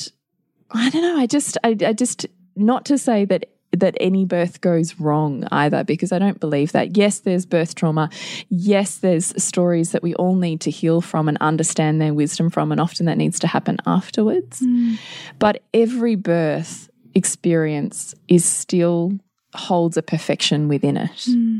I 0.72 0.90
don't 0.90 1.02
know, 1.02 1.16
I 1.16 1.26
just, 1.26 1.56
I, 1.62 1.76
I 1.86 1.92
just, 1.92 2.26
not 2.56 2.84
to 2.86 2.98
say 2.98 3.24
that 3.26 3.46
that 3.80 3.96
any 4.00 4.24
birth 4.24 4.60
goes 4.60 4.98
wrong 5.00 5.46
either 5.50 5.84
because 5.84 6.12
I 6.12 6.18
don't 6.18 6.40
believe 6.40 6.72
that. 6.72 6.96
Yes, 6.96 7.20
there's 7.20 7.46
birth 7.46 7.74
trauma. 7.74 8.10
Yes, 8.48 8.96
there's 8.96 9.42
stories 9.42 9.92
that 9.92 10.02
we 10.02 10.14
all 10.14 10.36
need 10.36 10.60
to 10.62 10.70
heal 10.70 11.00
from 11.00 11.28
and 11.28 11.38
understand 11.40 12.00
their 12.00 12.14
wisdom 12.14 12.50
from 12.50 12.72
and 12.72 12.80
often 12.80 13.06
that 13.06 13.18
needs 13.18 13.38
to 13.40 13.46
happen 13.46 13.78
afterwards. 13.86 14.60
Hmm. 14.60 14.94
But 15.38 15.62
every 15.72 16.14
birth 16.14 16.88
experience 17.14 18.14
is 18.28 18.44
still 18.44 19.18
holds 19.54 19.96
a 19.96 20.02
perfection 20.02 20.68
within 20.68 20.96
it. 20.96 21.24
Hmm. 21.24 21.58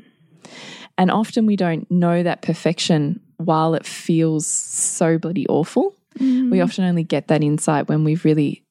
And 0.99 1.11
often 1.11 1.46
we 1.46 1.57
don't 1.57 1.90
know 1.90 2.22
that 2.22 2.42
perfection 2.42 3.20
while 3.37 3.74
it 3.74 3.85
feels 3.85 4.46
so 4.46 5.18
bloody 5.18 5.46
awful. 5.48 5.94
Hmm. 6.18 6.50
We 6.50 6.61
often 6.61 6.85
only 6.85 7.05
get 7.05 7.29
that 7.29 7.42
insight 7.42 7.88
when 7.88 8.05
we've 8.05 8.24
really 8.24 8.63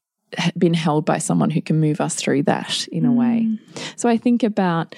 been 0.57 0.73
held 0.73 1.05
by 1.05 1.17
someone 1.17 1.49
who 1.49 1.61
can 1.61 1.79
move 1.79 2.01
us 2.01 2.15
through 2.15 2.43
that 2.43 2.87
in 2.87 3.05
a 3.05 3.09
mm. 3.09 3.15
way. 3.15 3.57
So 3.95 4.09
I 4.09 4.17
think 4.17 4.43
about 4.43 4.95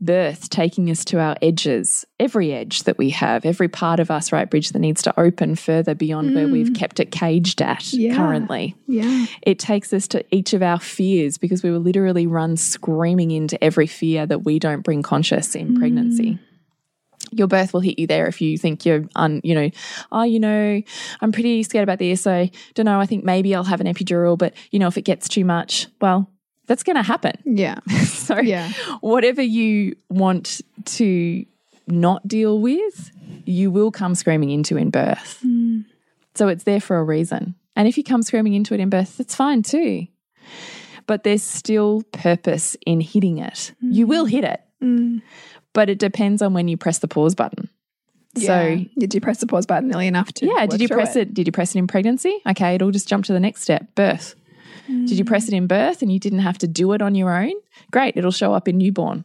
birth 0.00 0.50
taking 0.50 0.90
us 0.90 1.04
to 1.06 1.18
our 1.18 1.36
edges, 1.40 2.04
every 2.20 2.52
edge 2.52 2.82
that 2.82 2.98
we 2.98 3.10
have, 3.10 3.44
every 3.44 3.68
part 3.68 4.00
of 4.00 4.10
us, 4.10 4.32
right, 4.32 4.48
Bridge, 4.48 4.70
that 4.70 4.78
needs 4.78 5.02
to 5.02 5.20
open 5.20 5.54
further 5.54 5.94
beyond 5.94 6.34
where 6.34 6.48
we've 6.48 6.68
mm. 6.68 6.74
kept 6.74 7.00
it 7.00 7.10
caged 7.10 7.62
at 7.62 7.92
Yeah. 7.92 8.14
currently. 8.14 8.74
Yeah. 8.86 9.26
It 9.42 9.58
takes 9.58 9.92
us 9.92 10.06
to 10.08 10.24
each 10.30 10.52
of 10.52 10.62
our 10.62 10.78
fears 10.78 11.38
because 11.38 11.62
we 11.62 11.70
will 11.70 11.80
literally 11.80 12.26
run 12.26 12.56
screaming 12.56 13.30
into 13.30 13.62
every 13.62 13.86
fear 13.86 14.26
that 14.26 14.44
we 14.44 14.58
don't 14.58 14.82
bring 14.82 15.02
conscious 15.02 15.54
in 15.54 15.76
pregnancy. 15.76 16.32
Mm. 16.32 16.38
Your 17.32 17.46
birth 17.48 17.72
will 17.72 17.80
hit 17.80 17.98
you 17.98 18.06
there 18.06 18.26
if 18.26 18.40
you 18.40 18.56
think 18.56 18.86
you're 18.86 19.04
un, 19.16 19.40
you 19.42 19.54
know, 19.54 19.70
oh, 20.12 20.22
you 20.22 20.38
know, 20.40 20.80
I'm 21.20 21.32
pretty 21.32 21.62
scared 21.62 21.82
about 21.82 21.98
this. 21.98 22.26
I 22.26 22.50
don't 22.74 22.86
know. 22.86 23.00
I 23.00 23.06
think 23.06 23.24
maybe 23.24 23.54
I'll 23.54 23.64
have 23.64 23.80
an 23.80 23.86
epidural, 23.86 24.38
but 24.38 24.54
you 24.70 24.78
know, 24.78 24.86
if 24.86 24.96
it 24.96 25.02
gets 25.02 25.28
too 25.28 25.44
much, 25.44 25.88
well, 26.00 26.30
that's 26.66 26.82
going 26.82 26.96
to 26.96 27.02
happen. 27.02 27.34
Yeah. 27.44 27.80
So, 28.04 28.38
Yeah. 28.40 28.70
whatever 29.00 29.42
you 29.42 29.96
want 30.08 30.60
to 30.84 31.44
not 31.86 32.26
deal 32.26 32.60
with, 32.60 33.10
you 33.44 33.70
will 33.70 33.90
come 33.90 34.14
screaming 34.14 34.50
into 34.50 34.76
in 34.76 34.90
birth. 34.90 35.40
Mm. 35.44 35.84
So, 36.34 36.48
it's 36.48 36.64
there 36.64 36.80
for 36.80 36.98
a 36.98 37.04
reason. 37.04 37.54
And 37.76 37.86
if 37.86 37.96
you 37.96 38.04
come 38.04 38.22
screaming 38.22 38.54
into 38.54 38.74
it 38.74 38.80
in 38.80 38.90
birth, 38.90 39.16
that's 39.16 39.34
fine 39.34 39.62
too. 39.62 40.06
But 41.06 41.22
there's 41.22 41.42
still 41.42 42.02
purpose 42.12 42.76
in 42.84 43.00
hitting 43.00 43.38
it. 43.38 43.72
You 43.80 44.06
mm. 44.06 44.08
will 44.08 44.24
hit 44.24 44.42
it, 44.44 44.60
mm. 44.82 45.22
But 45.76 45.90
it 45.90 45.98
depends 45.98 46.40
on 46.42 46.54
when 46.54 46.66
you 46.68 46.76
press 46.76 46.98
the 46.98 47.08
pause 47.08 47.34
button. 47.34 47.68
So, 48.36 48.42
So, 48.46 48.84
did 48.98 49.14
you 49.14 49.20
press 49.20 49.38
the 49.40 49.46
pause 49.46 49.66
button 49.66 49.94
early 49.94 50.06
enough 50.08 50.32
to? 50.34 50.46
yeah, 50.46 50.66
did 50.66 50.80
you 50.80 50.88
press 50.88 51.16
it? 51.16 51.32
Did 51.34 51.46
you 51.46 51.52
press 51.52 51.74
it 51.74 51.78
in 51.78 51.86
pregnancy? 51.86 52.34
Okay, 52.46 52.74
it'll 52.74 52.90
just 52.90 53.08
jump 53.08 53.24
to 53.26 53.32
the 53.32 53.40
next 53.40 53.62
step 53.62 53.94
birth. 53.94 54.34
Did 54.88 55.12
you 55.20 55.24
press 55.24 55.48
it 55.48 55.54
in 55.54 55.66
birth 55.66 56.00
and 56.02 56.12
you 56.12 56.18
didn't 56.20 56.40
have 56.40 56.58
to 56.58 56.66
do 56.68 56.92
it 56.92 57.02
on 57.02 57.14
your 57.14 57.30
own? 57.36 57.52
Great, 57.90 58.16
it'll 58.16 58.30
show 58.42 58.52
up 58.54 58.68
in 58.68 58.78
newborn. 58.78 59.24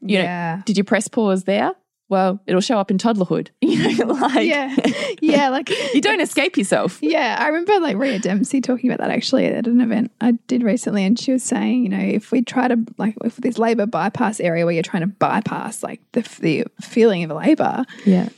You 0.00 0.18
know, 0.18 0.24
Yeah. 0.24 0.62
did 0.64 0.76
you 0.78 0.84
press 0.84 1.08
pause 1.08 1.44
there? 1.44 1.72
Well, 2.08 2.40
it'll 2.46 2.60
show 2.60 2.78
up 2.78 2.90
in 2.90 2.98
toddlerhood. 2.98 3.48
You 3.60 4.04
know, 4.04 4.12
like 4.14 4.46
Yeah. 4.46 4.74
Yeah. 5.20 5.48
Like, 5.48 5.70
you 5.94 6.00
don't 6.00 6.20
escape 6.20 6.56
yourself. 6.56 6.98
Yeah, 7.02 7.36
I 7.40 7.48
remember 7.48 7.80
like 7.80 7.96
Rhea 7.96 8.18
Dempsey 8.18 8.60
talking 8.60 8.90
about 8.90 9.00
that 9.06 9.10
actually 9.14 9.46
at 9.46 9.66
an 9.66 9.80
event 9.80 10.12
I 10.20 10.32
did 10.46 10.62
recently, 10.62 11.04
and 11.04 11.18
she 11.18 11.32
was 11.32 11.42
saying, 11.42 11.82
you 11.82 11.88
know, 11.88 11.98
if 11.98 12.30
we 12.30 12.42
try 12.42 12.68
to 12.68 12.78
like 12.96 13.16
if 13.24 13.36
this 13.36 13.58
labor 13.58 13.86
bypass 13.86 14.38
area 14.40 14.64
where 14.64 14.74
you're 14.74 14.82
trying 14.82 15.02
to 15.02 15.08
bypass 15.08 15.82
like 15.82 16.00
the 16.12 16.20
the 16.40 16.64
feeling 16.80 17.24
of 17.24 17.36
labor, 17.36 17.84
Yeah. 18.04 18.28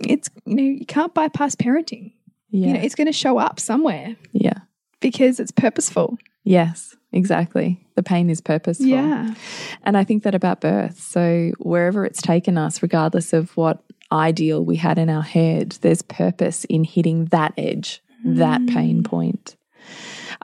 it's 0.00 0.30
you 0.44 0.54
know 0.54 0.62
you 0.62 0.86
can't 0.86 1.12
bypass 1.14 1.54
parenting. 1.56 2.12
Yeah. 2.50 2.66
You 2.68 2.72
know, 2.74 2.80
it's 2.80 2.94
going 2.94 3.08
to 3.08 3.12
show 3.12 3.38
up 3.38 3.60
somewhere 3.60 4.16
yeah. 4.32 4.60
because 5.00 5.38
it's 5.38 5.50
purposeful. 5.50 6.16
Yes, 6.44 6.96
exactly. 7.12 7.84
The 7.94 8.02
pain 8.02 8.30
is 8.30 8.40
purposeful. 8.40 8.86
Yeah, 8.86 9.34
And 9.82 9.96
I 9.96 10.04
think 10.04 10.22
that 10.22 10.34
about 10.34 10.60
birth. 10.60 11.00
So 11.00 11.52
wherever 11.58 12.04
it's 12.04 12.22
taken 12.22 12.56
us, 12.56 12.82
regardless 12.82 13.32
of 13.32 13.56
what 13.56 13.82
ideal 14.12 14.64
we 14.64 14.76
had 14.76 14.98
in 14.98 15.10
our 15.10 15.22
head, 15.22 15.72
there's 15.80 16.02
purpose 16.02 16.64
in 16.64 16.84
hitting 16.84 17.26
that 17.26 17.52
edge, 17.58 18.02
that 18.24 18.60
mm. 18.60 18.72
pain 18.72 19.02
point. 19.02 19.56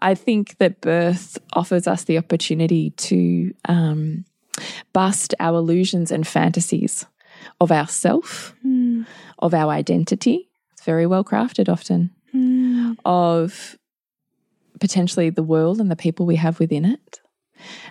I 0.01 0.15
think 0.15 0.59
that 0.59 0.81
birth 0.81 1.39
offers 1.53 1.87
us 1.87 2.05
the 2.05 2.19
opportunity 2.19 2.91
to 2.91 3.55
um, 3.67 4.25
bust 4.93 5.35
our 5.41 5.57
illusions 5.57 6.11
and 6.11 6.27
fantasies 6.27 7.07
of 7.61 7.71
ourself, 7.71 8.55
mm. 8.65 9.07
of 9.39 9.55
our 9.55 9.71
identity. 9.71 10.49
It's 10.73 10.85
very 10.85 11.07
well 11.07 11.25
crafted 11.25 11.69
often, 11.69 12.11
mm. 12.35 12.97
of 13.05 13.79
potentially 14.81 15.31
the 15.31 15.43
world 15.43 15.81
and 15.81 15.91
the 15.91 15.97
people 15.97 16.27
we 16.27 16.37
have 16.37 16.59
within 16.61 16.85
it. 16.85 17.21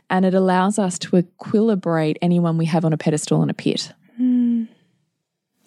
And 0.10 0.26
it 0.26 0.34
allows 0.34 0.78
us 0.78 1.00
to 1.00 1.12
equilibrate 1.12 2.18
anyone 2.22 2.58
we 2.58 2.66
have 2.66 2.86
on 2.86 2.94
a 2.94 2.98
pedestal 2.98 3.42
in 3.44 3.50
a 3.50 3.54
pit. 3.54 3.92
Hmm. 4.18 4.66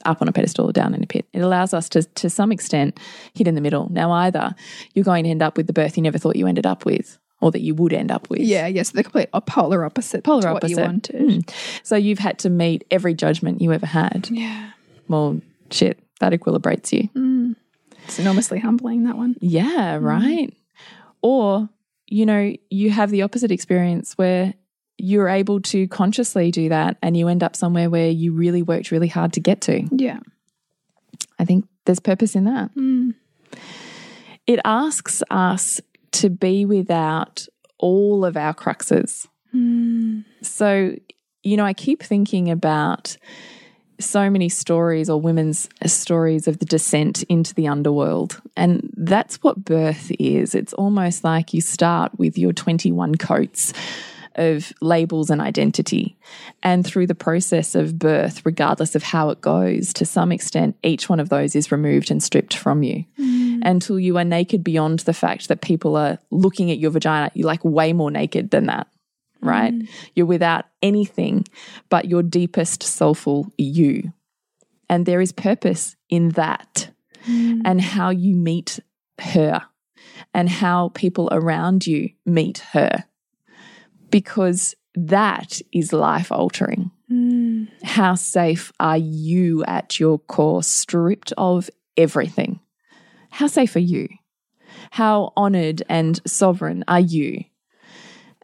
Up 0.04 0.22
on 0.22 0.28
a 0.28 0.32
pedestal 0.32 0.68
or 0.68 0.72
down 0.72 0.94
in 0.94 1.02
a 1.02 1.06
pit. 1.06 1.26
It 1.32 1.40
allows 1.40 1.74
us 1.74 1.88
to, 1.90 2.02
to 2.02 2.30
some 2.30 2.52
extent, 2.52 3.00
hit 3.34 3.48
in 3.48 3.54
the 3.54 3.60
middle. 3.60 3.88
Now, 3.90 4.12
either 4.12 4.54
you're 4.94 5.04
going 5.04 5.24
to 5.24 5.30
end 5.30 5.42
up 5.42 5.56
with 5.56 5.66
the 5.66 5.72
birth 5.72 5.96
you 5.96 6.02
never 6.02 6.18
thought 6.18 6.36
you 6.36 6.46
ended 6.46 6.66
up 6.66 6.84
with, 6.84 7.18
or 7.40 7.50
that 7.50 7.60
you 7.60 7.74
would 7.74 7.92
end 7.92 8.12
up 8.12 8.30
with. 8.30 8.40
yeah, 8.40 8.66
yes, 8.66 8.90
the 8.90 9.02
complete 9.02 9.30
polar 9.46 9.84
opposite. 9.84 10.22
Polar 10.22 10.48
opposite. 10.48 10.62
What 10.62 10.70
you 10.70 10.76
wanted. 10.76 11.16
Mm. 11.16 11.54
So 11.82 11.96
you've 11.96 12.18
had 12.20 12.38
to 12.40 12.50
meet 12.50 12.84
every 12.90 13.14
judgment 13.14 13.60
you 13.60 13.72
ever 13.72 13.86
had. 13.86 14.28
Yeah, 14.30 14.70
Well, 15.08 15.40
shit, 15.70 15.98
that 16.20 16.32
equilibrates 16.32 16.92
you. 16.92 17.08
Hmm. 17.14 17.52
it's 18.04 18.18
enormously 18.18 18.60
humbling 18.60 19.04
that 19.04 19.16
one. 19.16 19.34
Yeah, 19.40 19.98
hmm. 19.98 20.04
right. 20.04 20.54
Or, 21.22 21.68
you 22.06 22.26
know, 22.26 22.54
you 22.70 22.90
have 22.90 23.10
the 23.10 23.22
opposite 23.22 23.50
experience 23.50 24.14
where 24.14 24.54
you're 24.98 25.28
able 25.28 25.60
to 25.60 25.86
consciously 25.88 26.50
do 26.50 26.68
that 26.70 26.96
and 27.02 27.16
you 27.16 27.28
end 27.28 27.42
up 27.42 27.54
somewhere 27.54 27.90
where 27.90 28.08
you 28.08 28.32
really 28.32 28.62
worked 28.62 28.90
really 28.90 29.08
hard 29.08 29.32
to 29.34 29.40
get 29.40 29.60
to. 29.62 29.86
Yeah, 29.90 30.20
I 31.38 31.44
think 31.44 31.66
There's 31.86 32.00
purpose 32.00 32.34
in 32.34 32.44
that. 32.44 32.70
Hmm. 32.72 33.10
It 34.46 34.60
asks 34.64 35.22
us 35.30 35.80
to 36.12 36.30
be 36.30 36.64
without 36.64 37.46
all 37.78 38.24
of 38.24 38.36
our 38.36 38.54
cruxes. 38.54 39.26
Hmm. 39.52 40.20
So, 40.42 40.96
you 41.42 41.56
know, 41.56 41.64
I 41.64 41.72
keep 41.72 42.02
thinking 42.02 42.50
about 42.50 43.16
so 43.98 44.30
many 44.30 44.48
stories 44.48 45.08
or 45.08 45.20
women's 45.20 45.68
stories 45.86 46.46
of 46.48 46.58
the 46.58 46.66
descent 46.66 47.22
into 47.24 47.54
the 47.54 47.68
underworld. 47.68 48.40
And 48.56 48.92
that's 48.96 49.42
what 49.42 49.64
birth 49.64 50.10
is. 50.18 50.54
It's 50.54 50.72
almost 50.74 51.24
like 51.24 51.54
you 51.54 51.60
start 51.60 52.18
with 52.18 52.38
your 52.38 52.52
21 52.52 53.16
coats 53.16 53.72
of 54.36 54.72
labels 54.80 55.30
and 55.30 55.40
identity. 55.40 56.16
And 56.62 56.86
through 56.86 57.06
the 57.06 57.14
process 57.14 57.74
of 57.74 57.98
birth, 57.98 58.44
regardless 58.44 58.94
of 58.94 59.02
how 59.02 59.30
it 59.30 59.40
goes, 59.40 59.92
to 59.94 60.04
some 60.04 60.30
extent, 60.30 60.76
each 60.82 61.08
one 61.08 61.20
of 61.20 61.28
those 61.28 61.56
is 61.56 61.72
removed 61.72 62.10
and 62.10 62.22
stripped 62.22 62.54
from 62.54 62.82
you 62.82 63.04
mm. 63.18 63.60
until 63.64 63.98
you 63.98 64.18
are 64.18 64.24
naked 64.24 64.62
beyond 64.62 65.00
the 65.00 65.14
fact 65.14 65.48
that 65.48 65.62
people 65.62 65.96
are 65.96 66.18
looking 66.30 66.70
at 66.70 66.78
your 66.78 66.90
vagina. 66.90 67.30
You're 67.34 67.46
like 67.46 67.64
way 67.64 67.92
more 67.92 68.10
naked 68.10 68.50
than 68.50 68.66
that, 68.66 68.86
right? 69.40 69.74
Mm. 69.74 69.88
You're 70.14 70.26
without 70.26 70.66
anything 70.82 71.44
but 71.88 72.06
your 72.06 72.22
deepest 72.22 72.82
soulful 72.82 73.52
you. 73.56 74.12
And 74.88 75.06
there 75.06 75.20
is 75.20 75.32
purpose 75.32 75.96
in 76.08 76.30
that 76.30 76.90
mm. 77.28 77.60
and 77.64 77.80
how 77.80 78.10
you 78.10 78.36
meet 78.36 78.78
her 79.20 79.62
and 80.32 80.48
how 80.48 80.90
people 80.94 81.28
around 81.32 81.86
you 81.86 82.10
meet 82.24 82.58
her 82.72 83.04
because 84.10 84.74
that 84.94 85.60
is 85.72 85.92
life 85.92 86.32
altering. 86.32 86.90
Mm. 87.10 87.68
How 87.84 88.14
safe 88.14 88.72
are 88.80 88.96
you 88.96 89.64
at 89.64 90.00
your 90.00 90.18
core, 90.18 90.62
stripped 90.62 91.32
of 91.36 91.70
everything? 91.96 92.60
How 93.30 93.46
safe 93.46 93.76
are 93.76 93.80
you? 93.80 94.08
How 94.90 95.32
honored 95.36 95.82
and 95.88 96.20
sovereign 96.26 96.84
are 96.88 97.00
you? 97.00 97.44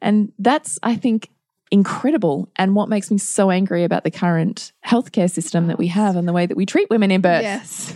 And 0.03 0.33
that's, 0.39 0.79
I 0.83 0.97
think, 0.97 1.31
incredible. 1.71 2.51
And 2.57 2.75
what 2.75 2.91
makes 2.91 3.11
me 3.11 3.17
so 3.17 3.51
angry 3.51 3.85
about 3.85 4.05
the 4.05 4.11
current 4.11 4.73
healthcare 4.85 5.31
system 5.31 5.69
that 5.69 5.79
we 5.79 5.87
have 5.89 6.17
and 6.17 6.29
the 6.29 6.33
way 6.33 6.45
that 6.45 6.57
we 6.57 6.67
treat 6.67 6.91
women 6.91 7.11
in 7.11 7.23
birth. 7.23 7.43
Yes. 7.43 7.95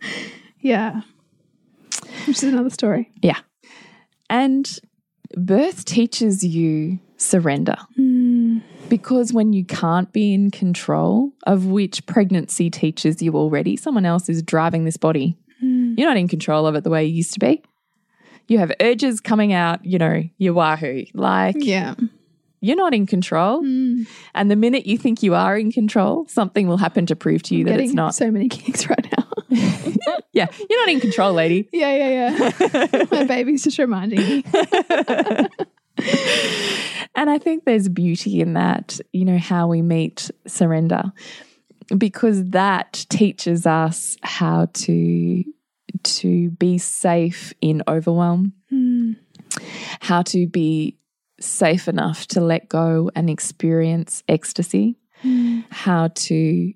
yeah. 0.60 1.00
Which 2.26 2.36
is 2.36 2.44
another 2.44 2.70
story. 2.70 3.10
Yeah. 3.20 3.38
And 4.28 4.78
birth 5.36 5.84
teaches 5.84 6.44
you 6.44 7.00
surrender. 7.16 7.76
Hmm. 7.96 8.58
Because 8.88 9.32
when 9.32 9.52
you 9.52 9.64
can't 9.64 10.12
be 10.12 10.34
in 10.34 10.50
control, 10.50 11.32
of 11.46 11.66
which 11.66 12.04
pregnancy 12.06 12.70
teaches 12.70 13.22
you 13.22 13.34
already, 13.34 13.76
someone 13.76 14.04
else 14.04 14.28
is 14.28 14.42
driving 14.42 14.84
this 14.84 14.96
body. 14.96 15.36
Hmm. 15.60 15.94
You're 15.96 16.08
not 16.08 16.16
in 16.16 16.28
control 16.28 16.66
of 16.66 16.74
it 16.74 16.84
the 16.84 16.90
way 16.90 17.04
you 17.04 17.14
used 17.14 17.32
to 17.34 17.40
be. 17.40 17.62
You 18.50 18.58
have 18.58 18.72
urges 18.80 19.20
coming 19.20 19.52
out, 19.52 19.84
you 19.86 19.96
know, 19.98 20.24
you 20.36 20.52
wahoo. 20.52 21.04
Like, 21.14 21.54
Yeah. 21.58 21.94
you're 22.60 22.76
not 22.76 22.92
in 22.92 23.06
control. 23.06 23.60
Hmm. 23.60 24.02
And 24.34 24.50
the 24.50 24.56
minute 24.56 24.86
you 24.86 24.98
think 24.98 25.22
you 25.22 25.34
are 25.36 25.56
in 25.56 25.70
control, 25.70 26.26
something 26.28 26.66
will 26.66 26.76
happen 26.76 27.06
to 27.06 27.14
prove 27.16 27.42
to 27.44 27.54
you 27.54 27.64
that 27.66 27.78
it's 27.80 27.94
not. 27.94 28.14
so 28.14 28.28
many 28.30 28.48
kicks 28.48 28.88
right 28.88 29.06
now. 29.16 29.26
Yeah, 30.32 30.46
you're 30.68 30.80
not 30.80 30.88
in 30.88 31.00
control, 31.00 31.32
lady. 31.32 31.68
yeah, 31.72 31.94
yeah, 31.96 32.50
yeah. 32.60 33.04
My 33.10 33.24
baby's 33.24 33.64
just 33.64 33.78
reminding 33.78 34.18
me. 34.20 34.44
And 37.16 37.28
I 37.28 37.38
think 37.38 37.64
there's 37.64 37.88
beauty 37.88 38.40
in 38.40 38.54
that, 38.54 39.00
you 39.12 39.24
know, 39.24 39.38
how 39.38 39.66
we 39.66 39.82
meet 39.82 40.30
surrender, 40.46 41.02
because 41.98 42.44
that 42.50 43.04
teaches 43.10 43.66
us 43.66 44.16
how 44.22 44.68
to 44.74 45.44
to 46.02 46.50
be 46.50 46.78
safe 46.78 47.52
in 47.60 47.82
overwhelm, 47.88 48.52
hmm. 48.68 49.12
how 50.00 50.22
to 50.22 50.46
be 50.46 50.96
safe 51.40 51.88
enough 51.88 52.26
to 52.28 52.40
let 52.40 52.68
go 52.68 53.10
and 53.14 53.30
experience 53.30 54.22
ecstasy, 54.28 54.96
hmm. 55.22 55.60
how 55.70 56.08
to 56.08 56.72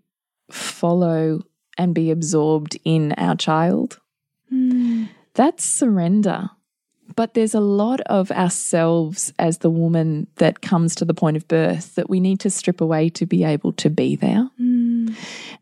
follow 0.50 1.42
and 1.76 1.94
be 1.94 2.10
absorbed 2.10 2.78
in 2.84 3.12
our 3.12 3.36
child. 3.36 4.00
Hmm. 4.48 5.04
That's 5.34 5.64
surrender. 5.64 6.50
But 7.16 7.34
there's 7.34 7.54
a 7.54 7.60
lot 7.60 8.00
of 8.02 8.30
ourselves 8.30 9.32
as 9.38 9.58
the 9.58 9.70
woman 9.70 10.26
that 10.36 10.62
comes 10.62 10.94
to 10.96 11.04
the 11.04 11.14
point 11.14 11.36
of 11.36 11.46
birth 11.46 11.94
that 11.96 12.08
we 12.08 12.18
need 12.18 12.40
to 12.40 12.50
strip 12.50 12.80
away 12.80 13.08
to 13.10 13.26
be 13.26 13.44
able 13.44 13.72
to 13.74 13.90
be 13.90 14.16
there. 14.16 14.48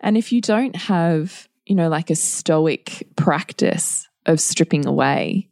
And 0.00 0.16
if 0.16 0.32
you 0.32 0.40
don't 0.40 0.76
have, 0.76 1.48
you 1.66 1.75
know, 1.75 1.88
like 1.88 2.11
a 2.11 2.16
stoic 2.16 3.09
practice 3.16 4.09
of 4.27 4.40
stripping 4.40 4.87
away, 4.87 5.48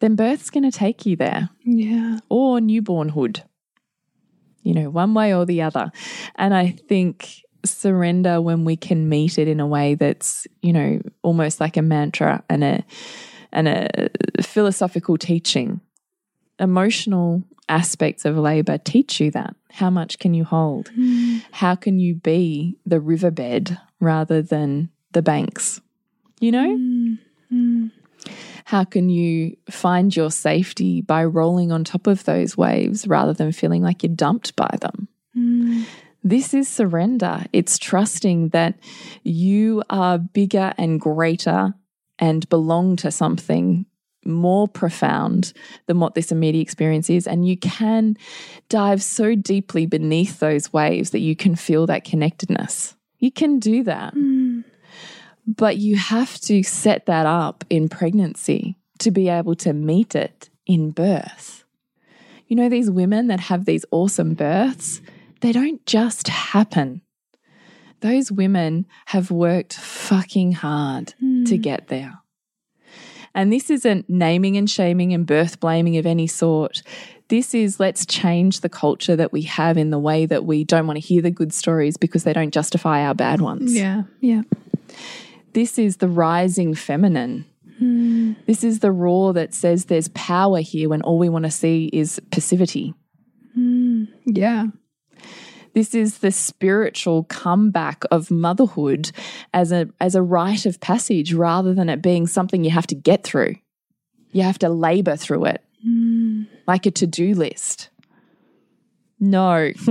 then 0.00 0.16
birth's 0.16 0.50
going 0.50 0.70
to 0.70 0.76
take 0.76 1.06
you 1.06 1.16
there 1.16 1.48
Yeah. 1.64 2.18
or 2.28 2.60
newbornhood, 2.60 3.42
you 4.62 4.74
know, 4.74 4.90
one 4.90 5.14
way 5.14 5.34
or 5.34 5.46
the 5.46 5.62
other. 5.62 5.90
And 6.36 6.54
I 6.54 6.70
think 6.70 7.40
surrender 7.64 8.40
when 8.40 8.64
we 8.64 8.76
can 8.76 9.08
meet 9.08 9.38
it 9.38 9.48
in 9.48 9.60
a 9.60 9.66
way 9.66 9.94
that's, 9.94 10.46
you 10.60 10.72
know, 10.72 11.00
almost 11.22 11.60
like 11.60 11.76
a 11.76 11.82
mantra 11.82 12.44
and 12.50 12.62
a 12.62 12.84
and 13.52 13.68
a 13.68 14.08
philosophical 14.42 15.16
teaching. 15.16 15.80
Emotional 16.58 17.42
aspects 17.68 18.24
of 18.24 18.36
labor 18.36 18.78
teach 18.78 19.20
you 19.20 19.30
that. 19.32 19.54
How 19.70 19.90
much 19.90 20.18
can 20.18 20.34
you 20.34 20.44
hold? 20.44 20.88
Hmm. 20.88 21.38
How 21.52 21.74
can 21.74 21.98
you 21.98 22.14
be 22.14 22.76
the 22.86 23.00
riverbed 23.00 23.78
rather 24.00 24.42
than 24.42 24.90
the 25.12 25.22
banks? 25.22 25.80
You 26.40 26.52
know? 26.52 26.76
Hmm. 26.76 27.14
Hmm. 27.48 27.86
How 28.66 28.84
can 28.84 29.08
you 29.10 29.56
find 29.70 30.14
your 30.14 30.30
safety 30.30 31.02
by 31.02 31.24
rolling 31.24 31.70
on 31.70 31.84
top 31.84 32.06
of 32.06 32.24
those 32.24 32.56
waves 32.56 33.06
rather 33.06 33.32
than 33.32 33.52
feeling 33.52 33.82
like 33.82 34.02
you're 34.02 34.14
dumped 34.14 34.56
by 34.56 34.78
them? 34.80 35.08
This 36.24 36.54
is 36.54 36.68
surrender. 36.68 37.44
It's 37.52 37.76
trusting 37.78 38.48
that 38.48 38.78
you 39.22 39.82
are 39.90 40.16
bigger 40.16 40.72
and 40.78 40.98
greater 40.98 41.74
and 42.18 42.48
belong 42.48 42.96
to 42.96 43.10
something 43.10 43.84
more 44.26 44.68
profound 44.68 45.52
than 45.86 46.00
what 46.00 46.14
this 46.14 46.32
immediate 46.32 46.62
experience 46.62 47.10
is. 47.10 47.26
And 47.26 47.46
you 47.46 47.56
can 47.56 48.16
dive 48.68 49.02
so 49.02 49.34
deeply 49.34 49.86
beneath 49.86 50.40
those 50.40 50.72
waves 50.72 51.10
that 51.10 51.20
you 51.20 51.36
can 51.36 51.56
feel 51.56 51.86
that 51.86 52.04
connectedness. 52.04 52.94
You 53.18 53.30
can 53.30 53.58
do 53.58 53.82
that. 53.84 54.14
Hmm. 54.14 54.60
But 55.46 55.76
you 55.76 55.96
have 55.96 56.38
to 56.42 56.62
set 56.62 57.06
that 57.06 57.26
up 57.26 57.64
in 57.68 57.88
pregnancy 57.88 58.76
to 59.00 59.10
be 59.10 59.28
able 59.28 59.54
to 59.56 59.72
meet 59.72 60.14
it 60.14 60.48
in 60.66 60.90
birth. 60.90 61.64
You 62.46 62.56
know, 62.56 62.68
these 62.68 62.90
women 62.90 63.28
that 63.28 63.40
have 63.40 63.64
these 63.64 63.84
awesome 63.90 64.34
births, 64.34 65.00
they 65.40 65.52
don't 65.52 65.84
just 65.86 66.28
happen. 66.28 67.02
Those 68.00 68.30
women 68.30 68.86
have 69.06 69.30
worked 69.30 69.74
fucking 69.74 70.52
hard 70.52 71.08
to 71.08 71.56
hmm. 71.56 71.60
get 71.60 71.88
there. 71.88 72.20
And 73.34 73.52
this 73.52 73.70
isn't 73.70 74.08
naming 74.08 74.56
and 74.56 74.70
shaming 74.70 75.12
and 75.12 75.26
birth 75.26 75.60
blaming 75.60 75.96
of 75.96 76.06
any 76.06 76.26
sort. 76.26 76.82
This 77.28 77.54
is 77.54 77.80
let's 77.80 78.06
change 78.06 78.60
the 78.60 78.68
culture 78.68 79.16
that 79.16 79.32
we 79.32 79.42
have 79.42 79.76
in 79.76 79.90
the 79.90 79.98
way 79.98 80.26
that 80.26 80.44
we 80.44 80.62
don't 80.62 80.86
want 80.86 80.98
to 80.98 81.06
hear 81.06 81.22
the 81.22 81.30
good 81.30 81.52
stories 81.52 81.96
because 81.96 82.24
they 82.24 82.32
don't 82.32 82.52
justify 82.52 83.04
our 83.04 83.14
bad 83.14 83.40
ones. 83.40 83.74
Yeah. 83.74 84.02
Yeah. 84.20 84.42
This 85.52 85.78
is 85.78 85.96
the 85.96 86.08
rising 86.08 86.74
feminine. 86.74 87.46
Hmm. 87.78 88.34
This 88.46 88.62
is 88.62 88.80
the 88.80 88.92
roar 88.92 89.32
that 89.32 89.54
says 89.54 89.86
there's 89.86 90.08
power 90.08 90.60
here 90.60 90.88
when 90.88 91.02
all 91.02 91.18
we 91.18 91.28
want 91.28 91.44
to 91.44 91.50
see 91.50 91.90
is 91.92 92.20
passivity. 92.30 92.94
Hmm. 93.54 94.04
Yeah. 94.26 94.66
This 95.74 95.94
is 95.94 96.18
the 96.18 96.30
spiritual 96.30 97.24
comeback 97.24 98.04
of 98.10 98.30
motherhood 98.30 99.10
as 99.52 99.72
a 99.72 99.88
as 100.00 100.14
a 100.14 100.22
rite 100.22 100.66
of 100.66 100.80
passage 100.80 101.34
rather 101.34 101.74
than 101.74 101.88
it 101.88 102.00
being 102.00 102.28
something 102.28 102.64
you 102.64 102.70
have 102.70 102.86
to 102.86 102.94
get 102.94 103.24
through. 103.24 103.56
You 104.32 104.42
have 104.42 104.58
to 104.60 104.68
labor 104.68 105.16
through 105.16 105.46
it. 105.46 105.62
Hmm. 105.82 106.44
Like 106.66 106.86
a 106.86 106.90
to-do 106.90 107.34
list. 107.34 107.90
No. 109.20 109.72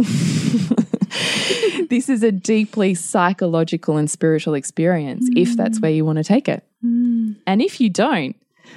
this 1.89 2.09
is 2.09 2.23
a 2.23 2.31
deeply 2.31 2.95
psychological 2.95 3.97
and 3.97 4.09
spiritual 4.09 4.53
experience 4.53 5.29
if 5.35 5.55
that's 5.55 5.77
hmm. 5.77 5.83
where 5.83 5.91
you 5.91 6.05
want 6.05 6.17
to 6.17 6.23
take 6.23 6.47
it. 6.49 6.63
Hmm. 6.81 7.33
And 7.45 7.61
if 7.61 7.81
you 7.81 7.89
don't, 7.89 8.35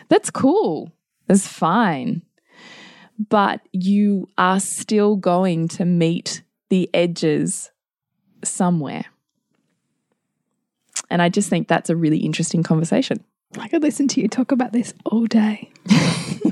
that's 0.08 0.30
cool. 0.30 0.92
That's 1.26 1.46
fine. 1.46 2.22
But 3.28 3.60
you 3.72 4.28
are 4.36 4.60
still 4.60 5.16
going 5.16 5.68
to 5.68 5.84
meet 5.84 6.42
the 6.68 6.90
edges 6.94 7.70
somewhere. 8.44 9.04
And 11.10 11.22
I 11.22 11.28
just 11.28 11.48
think 11.48 11.68
that's 11.68 11.90
a 11.90 11.96
really 11.96 12.18
interesting 12.18 12.62
conversation. 12.62 13.24
I 13.58 13.68
could 13.68 13.82
listen 13.82 14.08
to 14.08 14.20
you 14.20 14.28
talk 14.28 14.52
about 14.52 14.72
this 14.72 14.92
all 15.04 15.26
day. 15.26 15.70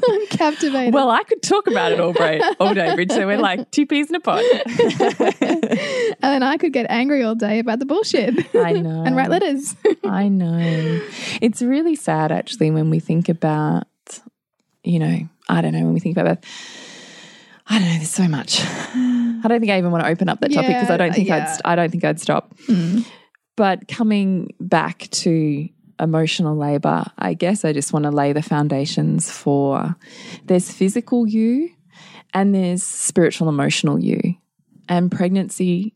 I'm 0.09 0.27
captivated. 0.29 0.95
Well, 0.95 1.11
I 1.11 1.23
could 1.23 1.43
talk 1.43 1.67
about 1.67 1.93
it 1.93 2.01
all 2.01 2.13
day, 2.13 2.41
all 2.61 2.75
day, 2.75 2.95
Bridge. 2.95 3.11
So 3.11 3.27
we're 3.27 3.39
like 3.39 3.71
two 3.71 3.87
peas 3.87 4.09
in 4.09 4.17
a 4.17 4.21
pod. 4.21 4.45
and 4.67 6.17
then 6.21 6.43
I 6.43 6.57
could 6.59 6.73
get 6.73 6.87
angry 6.89 7.23
all 7.23 7.35
day 7.35 7.59
about 7.59 7.79
the 7.79 7.87
bullshit. 7.87 8.55
I 8.55 8.73
know. 8.73 9.03
and 9.07 9.17
write 9.17 9.31
letters. 9.31 9.77
I 10.05 10.29
know. 10.29 11.01
It's 11.41 11.63
really 11.63 11.95
sad, 11.95 12.33
actually, 12.33 12.71
when 12.71 12.91
we 12.91 13.01
think 13.01 13.29
about, 13.29 13.87
you 14.83 14.99
know, 14.99 15.29
I 15.49 15.61
don't 15.61 15.73
know, 15.73 15.85
when 15.85 15.95
we 15.95 16.01
think 16.01 16.17
about 16.17 16.41
that. 16.41 16.49
I 17.67 17.79
don't 17.79 17.89
know. 17.89 17.95
There's 17.95 18.11
so 18.11 18.29
much. 18.29 18.63
I 19.45 19.49
don't 19.49 19.61
think 19.61 19.71
I 19.71 19.79
even 19.79 19.91
want 19.91 20.05
to 20.05 20.11
open 20.11 20.29
up 20.29 20.41
that 20.41 20.53
topic 20.53 20.69
because 20.69 20.91
I 20.91 20.97
don't 20.97 21.15
think 21.15 21.29
Yeah, 21.29 21.55
I'd. 21.55 21.61
I 21.65 21.77
don't 21.77 21.91
think 21.91 22.05
I'd 22.05 22.21
stop. 22.21 22.57
Mm. 22.67 23.05
But 23.57 23.87
coming 23.87 24.55
back 24.59 25.09
to 25.11 25.69
emotional 26.01 26.57
labor, 26.57 27.05
I 27.19 27.35
guess 27.35 27.65
I 27.65 27.73
just 27.73 27.93
want 27.93 28.05
to 28.05 28.11
lay 28.11 28.33
the 28.33 28.43
foundations 28.43 29.31
for. 29.31 29.95
There's 30.45 30.71
physical 30.71 31.29
you, 31.29 31.71
and 32.33 32.55
there's 32.55 32.83
spiritual 32.83 33.49
emotional 33.49 33.99
you, 33.99 34.21
and 34.89 35.13
pregnancy 35.13 35.95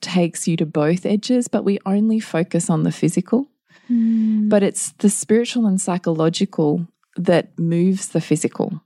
takes 0.00 0.46
you 0.46 0.56
to 0.56 0.66
both 0.66 1.06
edges, 1.06 1.48
but 1.48 1.64
we 1.64 1.78
only 1.86 2.20
focus 2.20 2.70
on 2.70 2.82
the 2.82 2.92
physical. 2.92 3.48
Mm. 3.90 4.48
But 4.48 4.62
it's 4.62 4.92
the 4.92 5.10
spiritual 5.10 5.66
and 5.66 5.80
psychological 5.80 6.86
that 7.16 7.58
moves 7.58 8.08
the 8.08 8.20
physical. 8.20 8.82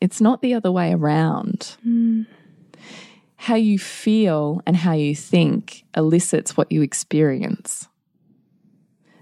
It's 0.00 0.20
not 0.20 0.42
the 0.42 0.54
other 0.54 0.72
way 0.72 0.92
around. 0.92 1.76
Mm. 1.86 2.26
How 3.42 3.56
you 3.56 3.76
feel 3.76 4.62
and 4.66 4.76
how 4.76 4.92
you 4.92 5.16
think 5.16 5.84
elicits 5.96 6.56
what 6.56 6.70
you 6.70 6.80
experience. 6.80 7.88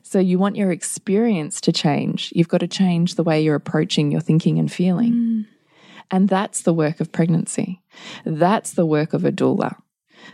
So, 0.02 0.18
you 0.18 0.38
want 0.38 0.56
your 0.56 0.70
experience 0.70 1.58
to 1.62 1.72
change. 1.72 2.30
You've 2.36 2.48
got 2.48 2.58
to 2.58 2.68
change 2.68 3.14
the 3.14 3.22
way 3.22 3.40
you're 3.40 3.54
approaching 3.54 4.10
your 4.10 4.20
thinking 4.20 4.58
and 4.58 4.70
feeling. 4.70 5.12
Mm. 5.12 5.46
And 6.10 6.28
that's 6.28 6.60
the 6.60 6.74
work 6.74 7.00
of 7.00 7.12
pregnancy. 7.12 7.80
That's 8.26 8.72
the 8.72 8.84
work 8.84 9.14
of 9.14 9.24
a 9.24 9.32
doula. 9.32 9.76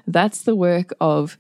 That's 0.05 0.43
the 0.43 0.57
work 0.57 0.93
of 1.01 1.39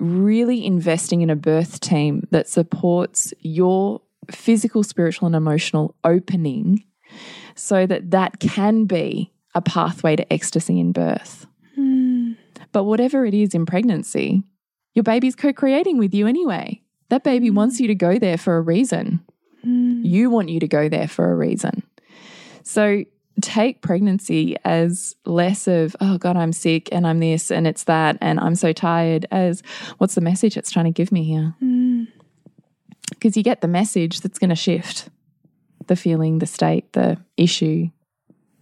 really 0.00 0.66
investing 0.66 1.22
in 1.22 1.30
a 1.30 1.36
birth 1.36 1.78
team 1.78 2.26
that 2.32 2.48
supports 2.48 3.32
your 3.38 4.00
physical, 4.32 4.82
spiritual, 4.82 5.26
and 5.26 5.36
emotional 5.36 5.94
opening 6.02 6.82
so 7.54 7.86
that 7.86 8.10
that 8.10 8.40
can 8.40 8.86
be 8.86 9.32
a 9.54 9.60
pathway 9.60 10.16
to 10.16 10.32
ecstasy 10.32 10.80
in 10.80 10.90
birth. 10.90 11.46
But 12.72 12.84
whatever 12.84 13.24
it 13.24 13.34
is 13.34 13.54
in 13.54 13.66
pregnancy, 13.66 14.42
your 14.94 15.02
baby's 15.02 15.36
co 15.36 15.52
creating 15.52 15.98
with 15.98 16.14
you 16.14 16.26
anyway. 16.26 16.82
That 17.08 17.24
baby 17.24 17.50
mm. 17.50 17.54
wants 17.54 17.80
you 17.80 17.88
to 17.88 17.94
go 17.94 18.18
there 18.18 18.38
for 18.38 18.56
a 18.56 18.60
reason. 18.60 19.20
Mm. 19.64 20.04
You 20.04 20.30
want 20.30 20.48
you 20.48 20.60
to 20.60 20.68
go 20.68 20.88
there 20.88 21.08
for 21.08 21.30
a 21.30 21.36
reason. 21.36 21.82
So 22.62 23.04
take 23.40 23.82
pregnancy 23.82 24.56
as 24.64 25.14
less 25.24 25.66
of, 25.66 25.96
oh 26.00 26.18
God, 26.18 26.36
I'm 26.36 26.52
sick 26.52 26.88
and 26.92 27.06
I'm 27.06 27.20
this 27.20 27.50
and 27.50 27.66
it's 27.66 27.84
that 27.84 28.16
and 28.20 28.38
I'm 28.40 28.54
so 28.54 28.72
tired, 28.72 29.26
as 29.30 29.62
what's 29.98 30.14
the 30.14 30.20
message 30.20 30.56
it's 30.56 30.70
trying 30.70 30.86
to 30.86 30.90
give 30.90 31.12
me 31.12 31.24
here? 31.24 31.54
Mm. 31.62 32.08
Because 33.10 33.36
you 33.36 33.42
get 33.42 33.60
the 33.60 33.68
message 33.68 34.20
that's 34.20 34.38
going 34.38 34.50
to 34.50 34.56
shift 34.56 35.08
the 35.86 35.96
feeling, 35.96 36.38
the 36.38 36.46
state, 36.46 36.92
the 36.92 37.18
issue, 37.36 37.88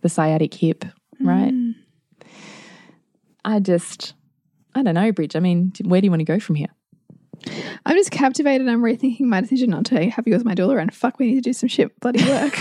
the 0.00 0.08
sciatic 0.08 0.54
hip, 0.54 0.84
right? 1.20 1.52
I 3.44 3.60
just, 3.60 4.14
I 4.74 4.82
don't 4.82 4.94
know, 4.94 5.12
Bridge. 5.12 5.36
I 5.36 5.40
mean, 5.40 5.72
where 5.84 6.00
do 6.00 6.06
you 6.06 6.10
want 6.10 6.20
to 6.20 6.24
go 6.24 6.38
from 6.40 6.54
here? 6.56 6.68
I'm 7.86 7.96
just 7.96 8.10
captivated. 8.10 8.68
I'm 8.68 8.82
rethinking 8.82 9.20
my 9.22 9.40
decision 9.40 9.70
not 9.70 9.86
to 9.86 10.10
have 10.10 10.26
you 10.28 10.34
as 10.34 10.44
my 10.44 10.54
doula. 10.54 10.80
And 10.80 10.92
fuck, 10.92 11.18
we 11.18 11.28
need 11.28 11.36
to 11.36 11.40
do 11.40 11.52
some 11.54 11.68
shit 11.68 11.98
bloody 12.00 12.22
work. 12.28 12.52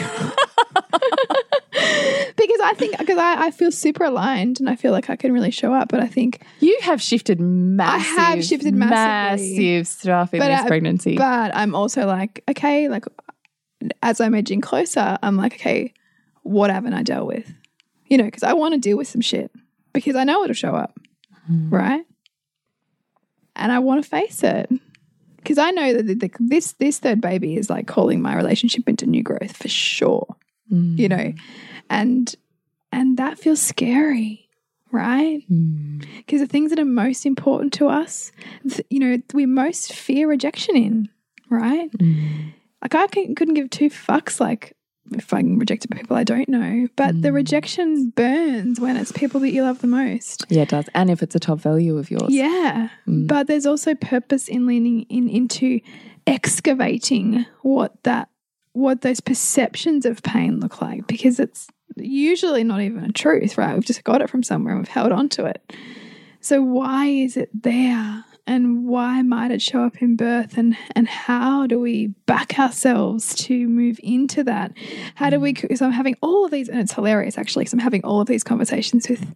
because 2.38 2.60
I 2.64 2.74
think 2.78 2.98
because 2.98 3.18
I, 3.18 3.48
I 3.48 3.52
feel 3.52 3.72
super 3.72 4.06
aligned 4.06 4.60
and 4.60 4.70
I 4.70 4.76
feel 4.76 4.92
like 4.92 5.10
I 5.10 5.16
can 5.16 5.32
really 5.34 5.52
show 5.52 5.74
up. 5.74 5.90
But 5.90 6.00
I 6.00 6.08
think 6.08 6.42
You 6.60 6.78
have 6.84 7.02
shifted 7.02 7.40
massive, 7.42 8.18
I 8.18 8.22
have 8.22 8.46
shifted 8.46 8.74
massively. 8.74 9.58
massive 9.58 9.88
stuff 9.88 10.34
in 10.34 10.40
But 10.40 10.48
this 10.48 10.62
I- 10.62 10.68
pregnancy. 10.68 11.18
But 11.18 11.54
I'm 11.56 11.76
also 11.76 12.06
like, 12.08 12.44
okay, 12.50 12.88
like 12.88 13.06
as 14.02 14.20
I'm 14.22 14.34
edging 14.36 14.62
closer, 14.62 15.18
I'm 15.22 15.36
like, 15.36 15.54
okay, 15.56 15.94
what 16.44 16.70
haven't 16.72 16.94
I 16.94 17.04
dealt 17.04 17.28
with? 17.28 17.52
You 18.08 18.18
know, 18.18 18.24
because 18.26 18.44
I 18.44 18.54
want 18.54 18.74
to 18.74 18.80
deal 18.80 18.98
with 18.98 19.08
some 19.08 19.22
shit 19.22 19.52
because 19.94 20.16
I 20.16 20.24
know 20.24 20.44
it'll 20.44 20.54
show 20.54 20.76
up, 20.76 21.00
mm-hmm. 21.50 21.74
right? 21.74 22.06
And 23.56 23.72
I 23.72 23.80
want 23.80 24.04
to 24.04 24.10
face 24.10 24.44
it 24.44 24.70
because 25.38 25.58
I 25.58 25.72
know 25.72 25.94
that 25.94 26.08
the, 26.08 26.14
the, 26.16 26.32
this 26.40 26.74
this 26.74 27.00
third 27.00 27.22
baby 27.22 27.56
is 27.56 27.70
like 27.70 27.88
calling 27.88 28.22
my 28.22 28.36
relationship 28.36 28.88
into 28.88 29.06
new 29.06 29.24
growth 29.24 29.58
for 29.58 29.68
sure. 29.68 30.36
You 30.70 30.78
mm. 30.78 31.10
know, 31.10 31.34
and 31.90 32.36
and 32.92 33.18
that 33.18 33.40
feels 33.40 33.60
scary, 33.60 34.48
right? 34.92 35.42
Mm. 35.50 36.06
Because 36.18 36.42
the 36.42 36.48
things 36.48 36.70
that 36.70 36.80
are 36.80 36.86
most 36.86 37.26
important 37.26 37.74
to 37.74 37.88
us, 37.88 38.32
th- 38.70 38.86
you 38.90 39.00
know, 39.00 39.18
we 39.34 39.46
most 39.46 39.94
fear 39.94 40.28
rejection 40.28 40.76
in, 40.76 41.10
right? 41.50 41.92
Mm. 41.94 42.54
Like 42.82 42.96
I 42.96 43.08
couldn't 43.08 43.56
give 43.56 43.70
two 43.70 43.90
fucks 43.90 44.40
like 44.40 44.76
if 45.12 45.34
I'm 45.34 45.58
rejected 45.58 45.90
by 45.90 45.98
people 45.98 46.16
I 46.16 46.24
don't 46.24 46.50
know, 46.50 46.88
but 46.96 47.22
the 47.22 47.30
mm. 47.30 47.34
rejection 47.34 48.12
burns 48.12 48.80
when 48.80 48.98
it's 48.98 49.12
people 49.12 49.40
that 49.42 49.52
you 49.52 49.64
love 49.64 49.80
the 49.80 49.88
most. 49.88 50.46
yeah, 50.50 50.64
it 50.64 50.70
does. 50.70 50.88
And 50.94 51.10
if 51.10 51.24
it's 51.24 51.36
a 51.36 51.40
top 51.40 51.60
value 51.60 51.98
of 51.98 52.12
yours. 52.12 52.30
Yeah, 52.30 52.90
mm. 53.08 53.28
but 53.28 53.48
there's 53.48 53.66
also 53.66 53.96
purpose 53.96 54.48
in 54.48 54.66
leaning 54.66 55.04
in 55.04 55.30
into 55.30 55.80
excavating 56.28 57.46
what 57.62 58.02
that 58.04 58.30
what 58.74 59.02
those 59.02 59.20
perceptions 59.20 60.06
of 60.06 60.22
pain 60.22 60.60
look 60.60 60.82
like 60.82 61.08
because 61.08 61.40
it's 61.40 61.68
usually 61.96 62.64
not 62.64 62.82
even 62.82 63.04
a 63.04 63.12
truth, 63.12 63.58
right? 63.58 63.74
We've 63.74 63.86
just 63.86 64.04
got 64.04 64.22
it 64.22 64.30
from 64.30 64.44
somewhere 64.44 64.74
and 64.74 64.82
we've 64.82 64.88
held 64.88 65.12
on 65.12 65.30
to 65.30 65.46
it. 65.46 65.74
So 66.40 66.62
why 66.62 67.08
is 67.08 67.36
it 67.36 67.50
there? 67.54 68.24
And 68.50 68.88
why 68.88 69.22
might 69.22 69.52
it 69.52 69.62
show 69.62 69.84
up 69.84 70.02
in 70.02 70.16
birth? 70.16 70.58
And 70.58 70.76
and 70.96 71.08
how 71.08 71.68
do 71.68 71.80
we 71.80 72.08
back 72.26 72.58
ourselves 72.58 73.36
to 73.46 73.68
move 73.70 74.00
into 74.02 74.44
that? 74.44 74.74
How 75.14 75.30
do 75.30 75.40
we? 75.40 75.54
Mm. 75.54 75.62
Because 75.62 75.84
I'm 75.84 75.92
having 75.92 76.16
all 76.22 76.46
of 76.46 76.52
these, 76.52 76.68
and 76.68 76.80
it's 76.80 76.94
hilarious 76.94 77.38
actually. 77.38 77.66
Because 77.66 77.74
I'm 77.74 77.80
having 77.80 78.04
all 78.04 78.22
of 78.22 78.28
these 78.28 78.44
conversations 78.44 79.08
with 79.08 79.36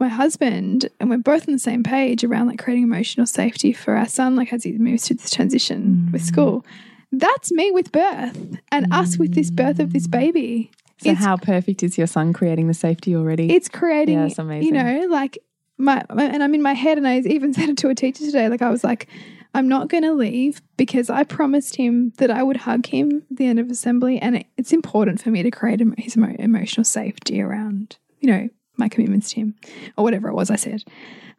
my 0.00 0.08
husband, 0.08 0.88
and 0.98 1.10
we're 1.10 1.18
both 1.18 1.46
on 1.46 1.52
the 1.52 1.58
same 1.58 1.82
page 1.82 2.24
around 2.24 2.46
like 2.46 2.58
creating 2.58 2.84
emotional 2.84 3.26
safety 3.26 3.74
for 3.74 3.94
our 3.94 4.08
son, 4.08 4.36
like 4.36 4.54
as 4.54 4.64
he 4.64 4.72
moves 4.72 5.06
through 5.06 5.18
this 5.18 5.30
transition 5.30 6.08
with 6.10 6.22
mm. 6.22 6.26
school. 6.26 6.64
That's 7.12 7.52
me 7.52 7.70
with 7.72 7.92
birth, 7.92 8.58
and 8.72 8.90
us 8.90 9.18
with 9.18 9.34
this 9.34 9.50
birth 9.50 9.80
of 9.80 9.92
this 9.92 10.06
baby. 10.06 10.70
So 11.02 11.10
It's 11.10 11.20
how 11.20 11.36
perfect 11.36 11.82
is 11.82 11.98
your 11.98 12.06
son 12.06 12.32
creating 12.32 12.68
the 12.68 12.74
safety 12.74 13.14
already? 13.14 13.52
it's 13.52 13.68
creating 13.68 14.18
Yeah, 14.18 14.26
it's 14.26 14.38
amazing. 14.38 14.66
you 14.66 14.82
know 14.82 15.06
like 15.10 15.36
my, 15.78 16.04
my 16.12 16.24
and 16.24 16.42
i'm 16.42 16.54
in 16.54 16.62
my 16.62 16.72
head 16.72 16.98
and 16.98 17.06
i 17.06 17.18
even 17.18 17.52
said 17.54 17.68
it 17.68 17.78
to 17.78 17.88
a 17.88 17.94
teacher 17.94 18.24
today 18.24 18.48
like 18.48 18.62
i 18.62 18.70
was 18.70 18.84
like 18.84 19.06
i'm 19.54 19.68
not 19.68 19.88
going 19.88 20.02
to 20.02 20.12
leave 20.12 20.60
because 20.76 21.10
i 21.10 21.22
promised 21.22 21.76
him 21.76 22.12
that 22.18 22.30
i 22.30 22.42
would 22.42 22.56
hug 22.58 22.86
him 22.86 23.22
at 23.30 23.36
the 23.36 23.46
end 23.46 23.58
of 23.58 23.70
assembly 23.70 24.18
and 24.18 24.36
it, 24.36 24.46
it's 24.56 24.72
important 24.72 25.20
for 25.20 25.30
me 25.30 25.42
to 25.42 25.50
create 25.50 25.80
his 25.98 26.16
emo- 26.16 26.36
emotional 26.38 26.84
safety 26.84 27.40
around 27.40 27.96
you 28.20 28.30
know 28.30 28.48
my 28.76 28.88
commitments 28.88 29.30
to 29.30 29.36
him 29.36 29.54
or 29.96 30.04
whatever 30.04 30.28
it 30.28 30.34
was 30.34 30.50
i 30.50 30.56
said. 30.56 30.82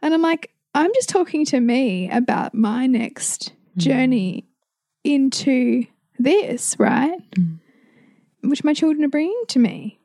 And 0.02 0.14
i'm 0.14 0.22
like 0.22 0.52
i'm 0.74 0.94
just 0.94 1.10
talking 1.10 1.46
to 1.46 1.60
me 1.60 2.10
about 2.10 2.54
my 2.54 2.88
next 2.88 3.54
mm. 3.76 3.82
journey 3.82 4.48
into 5.04 5.86
this 6.20 6.76
right? 6.80 7.20
Mm. 7.32 7.60
Which 8.42 8.64
my 8.64 8.74
children 8.74 9.04
are 9.04 9.10
bringing 9.10 9.44
to 9.50 9.60
me 9.60 10.00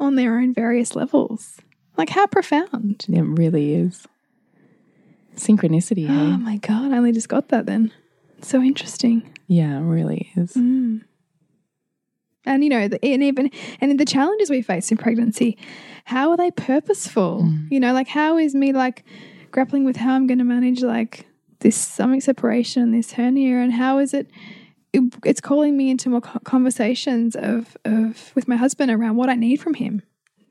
on 0.00 0.16
their 0.16 0.38
own 0.38 0.52
various 0.54 0.94
levels. 0.94 1.58
Like, 1.98 2.08
how 2.10 2.26
profound. 2.26 3.04
it 3.08 3.20
really 3.22 3.74
is. 3.74 4.06
Synchronicity, 5.36 6.08
Oh 6.08 6.30
hey? 6.30 6.36
my 6.36 6.56
God, 6.56 6.92
I 6.92 6.96
only 6.96 7.12
just 7.12 7.28
got 7.28 7.48
that 7.48 7.66
then. 7.66 7.92
So 8.40 8.62
interesting. 8.62 9.28
Yeah, 9.46 9.78
it 9.78 9.82
really 9.82 10.30
is. 10.36 10.54
Mm. 10.54 11.02
And, 12.44 12.64
you 12.64 12.70
know, 12.70 12.88
the, 12.88 13.04
and 13.04 13.22
even, 13.22 13.50
and 13.80 13.98
the 14.00 14.04
challenges 14.04 14.48
we 14.48 14.62
face 14.62 14.90
in 14.90 14.96
pregnancy, 14.96 15.58
how 16.04 16.30
are 16.30 16.36
they 16.36 16.50
purposeful? 16.50 17.52
You 17.68 17.78
know, 17.80 17.92
like, 17.92 18.08
how 18.08 18.38
is 18.38 18.54
me 18.54 18.72
like 18.72 19.04
grappling 19.50 19.84
with 19.84 19.96
how 19.96 20.14
I'm 20.14 20.26
going 20.26 20.38
to 20.38 20.44
manage 20.44 20.82
like 20.82 21.26
this 21.60 21.76
stomach 21.76 22.22
separation 22.22 22.82
and 22.84 22.94
this 22.94 23.12
hernia, 23.12 23.56
and 23.58 23.72
how 23.72 23.98
is 23.98 24.14
it? 24.14 24.30
it 24.92 25.02
it's 25.24 25.40
calling 25.40 25.76
me 25.76 25.90
into 25.90 26.08
more 26.08 26.20
conversations 26.20 27.36
of 27.36 27.76
of 27.84 28.32
with 28.34 28.48
my 28.48 28.56
husband 28.56 28.90
around 28.90 29.16
what 29.16 29.28
I 29.28 29.34
need 29.34 29.60
from 29.60 29.74
him, 29.74 30.02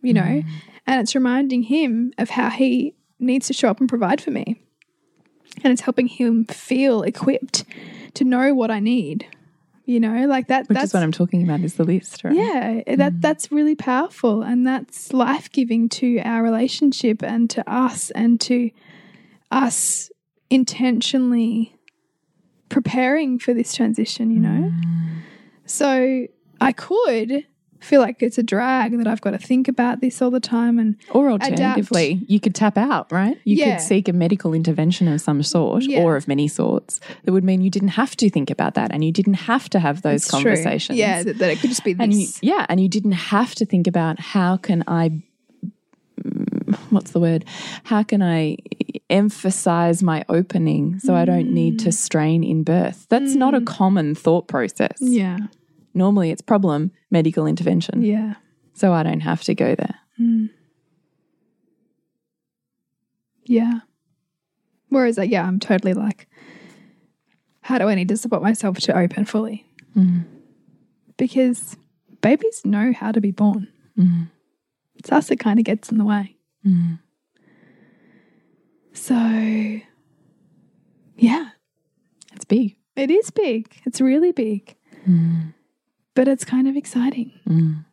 you 0.07 0.13
know, 0.13 0.21
mm. 0.21 0.45
and 0.85 1.01
it's 1.01 1.13
reminding 1.15 1.63
him 1.63 2.13
of 2.17 2.29
how 2.29 2.49
he 2.49 2.95
needs 3.19 3.47
to 3.47 3.53
show 3.53 3.69
up 3.69 3.79
and 3.79 3.89
provide 3.89 4.21
for 4.21 4.31
me, 4.31 4.61
and 5.63 5.73
it's 5.73 5.81
helping 5.81 6.07
him 6.07 6.45
feel 6.45 7.03
equipped 7.03 7.65
to 8.13 8.23
know 8.23 8.53
what 8.53 8.71
I 8.71 8.79
need, 8.79 9.27
you 9.85 9.99
know, 9.99 10.25
like 10.27 10.47
that. 10.47 10.67
Which 10.69 10.75
that's 10.75 10.87
is 10.87 10.93
what 10.93 11.03
I'm 11.03 11.11
talking 11.11 11.43
about 11.43 11.59
is 11.61 11.75
the 11.75 11.83
list, 11.83 12.23
right? 12.23 12.33
yeah, 12.33 12.81
that 12.95 13.13
mm. 13.13 13.21
that's 13.21 13.51
really 13.51 13.75
powerful 13.75 14.41
and 14.41 14.65
that's 14.65 15.13
life-giving 15.13 15.89
to 15.89 16.19
our 16.19 16.41
relationship 16.43 17.21
and 17.23 17.49
to 17.51 17.69
us 17.69 18.11
and 18.11 18.39
to 18.41 18.71
us 19.51 20.11
intentionally 20.49 21.73
preparing 22.69 23.39
for 23.39 23.53
this 23.53 23.73
transition, 23.73 24.29
you 24.31 24.39
know? 24.39 24.71
Mm. 24.71 25.21
So 25.65 26.27
I 26.59 26.71
could 26.71 27.45
feel 27.79 28.01
like 28.01 28.21
it's 28.23 28.37
a 28.37 28.43
drag 28.43 28.97
that 28.97 29.07
I've 29.07 29.21
got 29.21 29.31
to 29.31 29.37
think 29.37 29.67
about 29.67 30.01
this 30.01 30.21
all 30.21 30.31
the 30.31 30.39
time 30.39 30.79
and 30.79 30.95
Or 31.11 31.29
Adapt. 31.29 31.51
alternatively, 31.51 32.21
you 32.27 32.39
could 32.39 32.55
tap 32.55 32.77
out, 32.77 33.11
right? 33.11 33.37
You 33.43 33.55
Yeah. 33.57 33.75
could 33.77 33.81
seek 33.81 34.07
a 34.09 34.13
medical 34.13 34.53
intervention 34.53 35.07
of 35.07 35.21
some 35.21 35.43
sort 35.43 35.83
Yeah. 35.83 36.01
or 36.03 36.15
of 36.15 36.27
many 36.27 36.47
sorts 36.47 36.99
that 37.23 37.31
would 37.31 37.43
mean 37.43 37.61
you 37.61 37.69
didn't 37.69 37.89
have 37.89 38.15
to 38.17 38.29
think 38.29 38.49
about 38.49 38.73
that 38.75 38.91
and 38.91 39.03
you 39.03 39.11
didn't 39.11 39.35
have 39.35 39.69
to 39.69 39.79
have 39.79 40.01
those 40.01 40.23
It's 40.23 40.27
true. 40.29 40.37
conversations. 40.43 40.97
Yeah, 40.97 41.23
that, 41.23 41.37
that 41.37 41.49
it 41.51 41.59
could 41.59 41.69
just 41.69 41.83
be 41.83 41.95
And 41.99 42.13
you, 42.13 42.27
yeah, 42.41 42.65
and 42.69 42.79
you 42.81 42.87
didn't 42.89 43.11
have 43.13 43.53
to 43.55 43.65
think 43.65 43.87
about 43.87 44.19
how 44.19 44.57
can 44.57 44.83
I 44.87 45.21
mm, 46.23 46.75
what's 46.89 47.11
the 47.11 47.19
word? 47.19 47.45
How 47.83 48.03
can 48.03 48.21
I 48.21 48.57
emphasize 49.09 50.03
my 50.03 50.25
opening 50.29 50.99
so 50.99 51.15
I 51.15 51.25
don't 51.25 51.51
need 51.53 51.79
to 51.79 51.91
strain 51.91 52.43
in 52.43 52.63
birth? 52.63 53.05
That's 53.09 53.35
not 53.35 53.53
a 53.53 53.61
common 53.61 54.15
thought 54.15 54.47
process. 54.47 54.97
yeah. 54.99 55.37
Normally 55.93 56.29
it's 56.29 56.41
problem, 56.43 56.91
medical 57.09 57.45
intervention. 57.47 58.01
Yeah. 58.03 58.35
So 58.73 58.93
I 58.93 59.03
don't 59.03 59.21
have 59.21 59.43
to 59.43 59.55
go 59.55 59.75
there. 59.75 59.95
Hmm. 60.17 60.45
Yeah. 63.45 63.79
Whereas, 64.89 65.17
like, 65.17 65.31
yeah, 65.31 65.45
I'm 65.47 65.59
totally 65.59 65.93
like, 65.93 66.27
how 67.61 67.77
do 67.77 67.87
I 67.87 67.95
need 67.95 68.07
to 68.09 68.17
support 68.17 68.41
myself 68.41 68.77
to 68.79 68.97
open 68.97 69.25
fully? 69.25 69.65
Mm-hmm. 69.97 70.21
Because 71.17 71.75
babies 72.21 72.61
know 72.65 72.93
how 72.93 73.11
to 73.11 73.19
be 73.21 73.31
born. 73.31 73.67
Mm-hmm. 73.97 74.23
It's 74.95 75.11
us 75.11 75.27
that 75.27 75.39
kind 75.39 75.59
of 75.59 75.65
gets 75.65 75.91
in 75.91 75.97
the 75.97 76.05
way. 76.05 76.35
Mm-hmm. 76.65 76.95
So, 78.93 79.79
yeah, 81.17 81.49
It's 82.33 82.45
big. 82.45 82.75
it 82.95 83.11
is 83.11 83.29
big. 83.31 83.81
It's 83.85 84.01
really 84.01 84.31
big. 84.31 84.75
But 86.17 86.27
it's 86.27 86.43
kind 86.43 86.67
of 86.67 86.75
exciting. 86.75 87.31
Mm. 87.47 87.85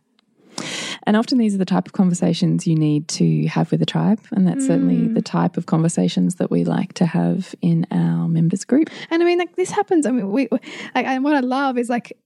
And 1.03 1.15
often 1.15 1.37
these 1.37 1.55
are 1.55 1.59
the 1.59 1.67
type 1.67 1.87
of 1.87 1.93
conversations 1.93 2.67
you 2.67 2.75
need 2.75 3.07
to 3.09 3.47
have 3.49 3.71
with 3.71 3.83
a 3.83 3.87
tribe. 3.87 4.19
And 4.31 4.49
that's 4.49 4.67
certainly 4.67 4.97
mm. 4.97 5.15
the 5.15 5.21
type 5.21 5.59
of 5.59 5.67
conversations 5.67 6.37
that 6.37 6.51
we 6.51 6.65
like 6.65 6.95
to 6.95 7.05
have 7.05 7.55
in 7.61 7.87
our 7.91 8.27
members 8.27 8.65
group. 8.65 8.89
And 9.11 9.23
I 9.23 9.27
mean, 9.27 9.39
like 9.39 9.57
this 9.57 9.71
happens. 9.71 10.07
I 10.07 10.11
mean, 10.11 10.33
we 10.33 10.49
like, 10.95 11.05
and 11.05 11.23
what 11.23 11.35
I 11.35 11.41
love 11.41 11.77
is 11.77 11.91
like 11.91 12.17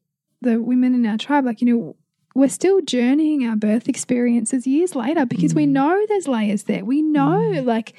the 0.41 0.63
women 0.63 0.95
in 0.95 1.05
our 1.05 1.19
tribe. 1.19 1.45
Like 1.45 1.61
you 1.61 1.67
know, 1.67 1.97
we're 2.37 2.49
still 2.49 2.81
journeying 2.81 3.45
our 3.45 3.57
birth 3.57 3.89
experiences 3.89 4.69
years 4.69 4.95
later 4.95 5.27
because 5.27 5.53
we 5.53 5.67
mm. 5.67 5.71
know 5.71 6.07
there's 6.07 6.29
layers 6.29 6.63
there. 6.63 6.85
We 6.85 7.03
know 7.03 7.41
like 7.65 7.99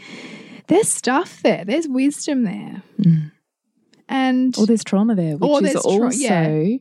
there's 0.67 0.87
stuff 0.87 1.41
there. 1.43 1.65
There's 1.65 1.89
wisdom 1.89 2.45
there, 2.45 2.81
and 4.07 4.57
Or 4.57 4.65
there's 4.65 4.85
trauma 4.85 5.15
there, 5.15 5.35
which 5.35 5.63
is 5.63 5.75
also 5.75 6.17
yeah. 6.17 6.77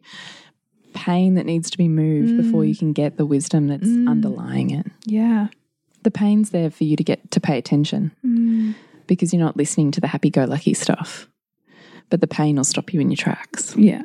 Pain 0.98 1.34
that 1.36 1.46
needs 1.46 1.70
to 1.70 1.78
be 1.78 1.86
moved 1.88 2.36
before 2.36 2.64
you 2.64 2.74
mm. 2.74 2.78
can 2.78 2.92
get 2.92 3.16
the 3.16 3.24
wisdom 3.24 3.68
that's 3.68 3.86
mm. 3.86 4.08
underlying 4.08 4.70
it. 4.70 4.86
yeah, 5.04 5.48
The 6.02 6.10
pain's 6.10 6.50
there 6.50 6.70
for 6.70 6.82
you 6.84 6.96
to 6.96 7.04
get 7.04 7.30
to 7.30 7.40
pay 7.40 7.56
attention 7.56 8.10
mm. 8.26 8.74
because 9.06 9.32
you're 9.32 9.44
not 9.44 9.56
listening 9.56 9.92
to 9.92 10.00
the 10.00 10.08
happy 10.08 10.30
go 10.30 10.44
lucky 10.44 10.74
stuff. 10.74 11.28
But 12.10 12.20
the 12.20 12.26
pain 12.26 12.56
will 12.56 12.64
stop 12.64 12.92
you 12.92 13.00
in 13.00 13.10
your 13.10 13.16
tracks. 13.16 13.76
yeah, 13.76 14.02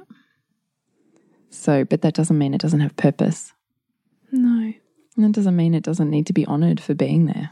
So, 1.50 1.84
but 1.84 2.02
that 2.02 2.14
doesn't 2.14 2.38
mean 2.38 2.54
it 2.54 2.62
doesn't 2.62 2.82
have 2.82 2.96
purpose. 2.96 3.54
no, 4.32 4.74
And 5.16 5.26
that 5.26 5.32
doesn't 5.32 5.56
mean 5.56 5.74
it 5.74 5.84
doesn't 5.84 6.10
need 6.10 6.28
to 6.28 6.34
be 6.34 6.46
honored 6.46 6.80
for 6.80 6.94
being 6.94 7.26
there. 7.26 7.50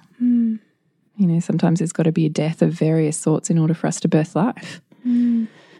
You 1.17 1.27
know, 1.27 1.39
sometimes 1.39 1.80
there's 1.80 1.93
got 1.93 2.04
to 2.04 2.12
be 2.12 2.25
a 2.25 2.30
death 2.30 2.62
of 2.62 2.73
various 2.73 3.17
sorts 3.17 3.49
in 3.49 3.58
order 3.58 3.73
for 3.73 3.88
us 3.88 3.99
to 4.01 4.08
birth 4.08 4.36
life. 4.36 4.82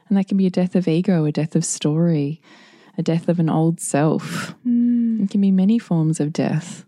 And 0.08 0.18
that 0.18 0.28
can 0.28 0.38
be 0.38 0.46
a 0.48 0.50
death 0.52 0.76
of 0.76 0.88
ego, 0.88 1.26
a 1.26 1.32
death 1.32 1.56
of 1.56 1.64
story, 1.64 2.42
a 2.98 3.04
death 3.04 3.30
of 3.30 3.40
an 3.40 3.50
old 3.50 3.80
self. 3.80 4.56
Hmm. 4.64 5.24
It 5.24 5.30
can 5.30 5.42
be 5.42 5.52
many 5.52 5.80
forms 5.80 6.20
of 6.20 6.34
death 6.34 6.86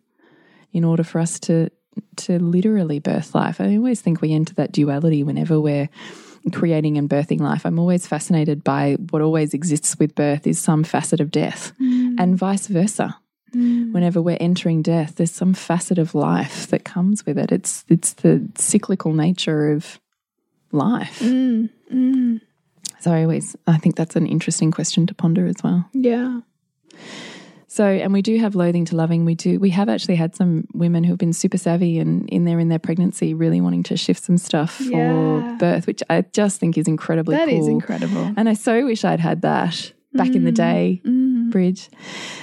in 0.71 0.83
order 0.83 1.03
for 1.03 1.19
us 1.19 1.39
to 1.41 1.69
to 2.15 2.39
literally 2.39 2.99
birth 2.99 3.35
life. 3.35 3.61
I 3.61 3.75
always 3.75 4.01
think 4.01 4.21
we 4.21 4.33
enter 4.33 4.53
that 4.55 4.71
duality 4.71 5.23
whenever 5.23 5.59
we're 5.59 5.89
creating 6.51 6.97
and 6.97 7.09
birthing 7.09 7.39
life. 7.39 7.65
I'm 7.65 7.79
always 7.79 8.07
fascinated 8.07 8.63
by 8.63 8.97
what 9.11 9.21
always 9.21 9.53
exists 9.53 9.97
with 9.97 10.15
birth 10.15 10.45
is 10.47 10.59
some 10.59 10.83
facet 10.83 11.19
of 11.19 11.31
death 11.31 11.71
hmm. 11.77 12.15
and 12.17 12.37
vice 12.37 12.67
versa. 12.67 13.17
Hmm. 13.51 13.93
Whenever 13.93 14.21
we're 14.21 14.37
entering 14.39 14.81
death, 14.81 15.15
there's 15.15 15.31
some 15.31 15.53
facet 15.53 15.99
of 15.99 16.15
life 16.15 16.67
that 16.67 16.83
comes 16.83 17.25
with 17.25 17.37
it. 17.37 17.51
It's 17.51 17.85
it's 17.87 18.13
the 18.13 18.49
cyclical 18.55 19.13
nature 19.13 19.71
of 19.71 19.99
life. 20.71 21.21
So 23.03 23.11
I 23.11 23.21
always 23.23 23.55
I 23.67 23.77
think 23.77 23.95
that's 23.95 24.15
an 24.15 24.27
interesting 24.27 24.71
question 24.71 25.05
to 25.07 25.13
ponder 25.13 25.45
as 25.45 25.55
well. 25.63 25.85
yeah, 25.93 26.39
So, 27.67 27.85
and 27.85 28.13
we 28.13 28.21
do 28.21 28.37
have 28.37 28.53
loathing 28.55 28.85
to 28.85 28.95
loving. 28.95 29.25
We 29.25 29.33
do. 29.35 29.59
We 29.59 29.71
have 29.71 29.89
actually 29.89 30.15
had 30.15 30.35
some 30.35 30.67
women 30.73 31.03
who've 31.03 31.17
been 31.17 31.33
super 31.33 31.57
savvy 31.57 31.97
and 31.99 32.29
in 32.29 32.45
there 32.45 32.59
in 32.59 32.69
their 32.69 32.79
pregnancy, 32.79 33.33
really 33.33 33.61
wanting 33.61 33.83
to 33.83 33.97
shift 33.97 34.23
some 34.23 34.37
stuff 34.37 34.75
for 34.75 34.83
Yeah. 34.83 35.55
birth, 35.59 35.87
which 35.87 36.03
I 36.09 36.21
just 36.33 36.59
think 36.59 36.77
is 36.77 36.87
incredibly 36.87 37.35
that 37.35 37.49
is 37.49 37.61
cool. 37.61 37.69
incredible. 37.69 38.31
And 38.37 38.47
I 38.47 38.53
so 38.53 38.85
wish 38.85 39.03
I'd 39.03 39.19
had 39.19 39.41
that 39.41 39.91
back 40.13 40.35
in 40.35 40.43
the 40.45 40.51
mm. 40.51 40.55
day, 40.55 41.01
mm. 41.03 41.49
Bridge. 41.49 41.89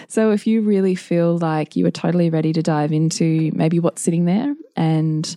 So 0.08 0.32
if 0.32 0.46
you 0.48 0.62
really 0.62 0.96
feel 0.96 1.38
like 1.38 1.76
you 1.76 1.86
are 1.86 1.92
totally 1.92 2.28
ready 2.28 2.52
to 2.52 2.62
dive 2.62 2.92
into 2.92 3.52
maybe 3.54 3.78
what's 3.78 4.02
sitting 4.02 4.24
there 4.24 4.54
and 4.76 5.36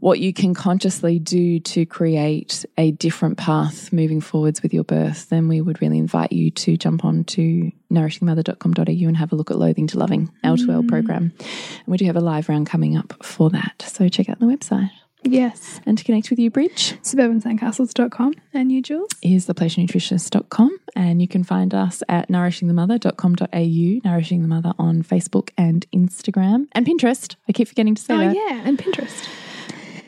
what 0.00 0.18
you 0.18 0.32
can 0.32 0.54
consciously 0.54 1.18
do 1.18 1.60
to 1.60 1.86
create 1.86 2.64
a 2.76 2.90
different 2.90 3.36
path 3.38 3.92
moving 3.92 4.20
forwards 4.20 4.62
with 4.62 4.74
your 4.74 4.84
birth, 4.84 5.28
then 5.28 5.46
we 5.46 5.60
would 5.60 5.80
really 5.80 5.98
invite 5.98 6.32
you 6.32 6.50
to 6.50 6.76
jump 6.76 7.04
on 7.04 7.24
to 7.24 7.70
nourishingmother.com.au 7.92 9.08
and 9.08 9.16
have 9.16 9.32
a 9.32 9.36
look 9.36 9.50
at 9.50 9.58
Loathing 9.58 9.86
to 9.88 9.98
Loving, 9.98 10.30
L2L 10.44 10.82
mm. 10.82 10.88
program. 10.88 11.32
And 11.38 11.86
we 11.86 11.96
do 11.98 12.06
have 12.06 12.16
a 12.16 12.20
live 12.20 12.48
round 12.48 12.66
coming 12.66 12.96
up 12.96 13.14
for 13.22 13.50
that. 13.50 13.84
So 13.86 14.08
check 14.08 14.28
out 14.28 14.40
the 14.40 14.46
website. 14.46 14.90
Yes, 15.22 15.82
And 15.84 15.98
to 15.98 16.04
connect 16.04 16.30
with 16.30 16.38
you, 16.38 16.50
Bridge, 16.50 16.94
suburbansandcastles.com 17.02 18.32
and 18.54 18.72
you, 18.72 18.80
Jules. 18.80 19.10
is 19.22 19.46
thepleasurenutritionist.com 19.48 20.78
and 20.96 21.20
you 21.20 21.28
can 21.28 21.44
find 21.44 21.74
us 21.74 22.02
at 22.08 22.30
nourishingthemother.com.au, 22.30 24.08
Nourishing 24.08 24.40
the 24.40 24.48
Mother 24.48 24.72
on 24.78 25.02
Facebook 25.02 25.50
and 25.58 25.84
Instagram 25.94 26.68
and 26.72 26.86
Pinterest. 26.86 27.36
I 27.48 27.52
keep 27.52 27.68
forgetting 27.68 27.96
to 27.96 28.02
say 28.02 28.14
Oh 28.14 28.18
that. 28.18 28.34
yeah, 28.34 28.62
and 28.64 28.78
Pinterest. 28.78 29.28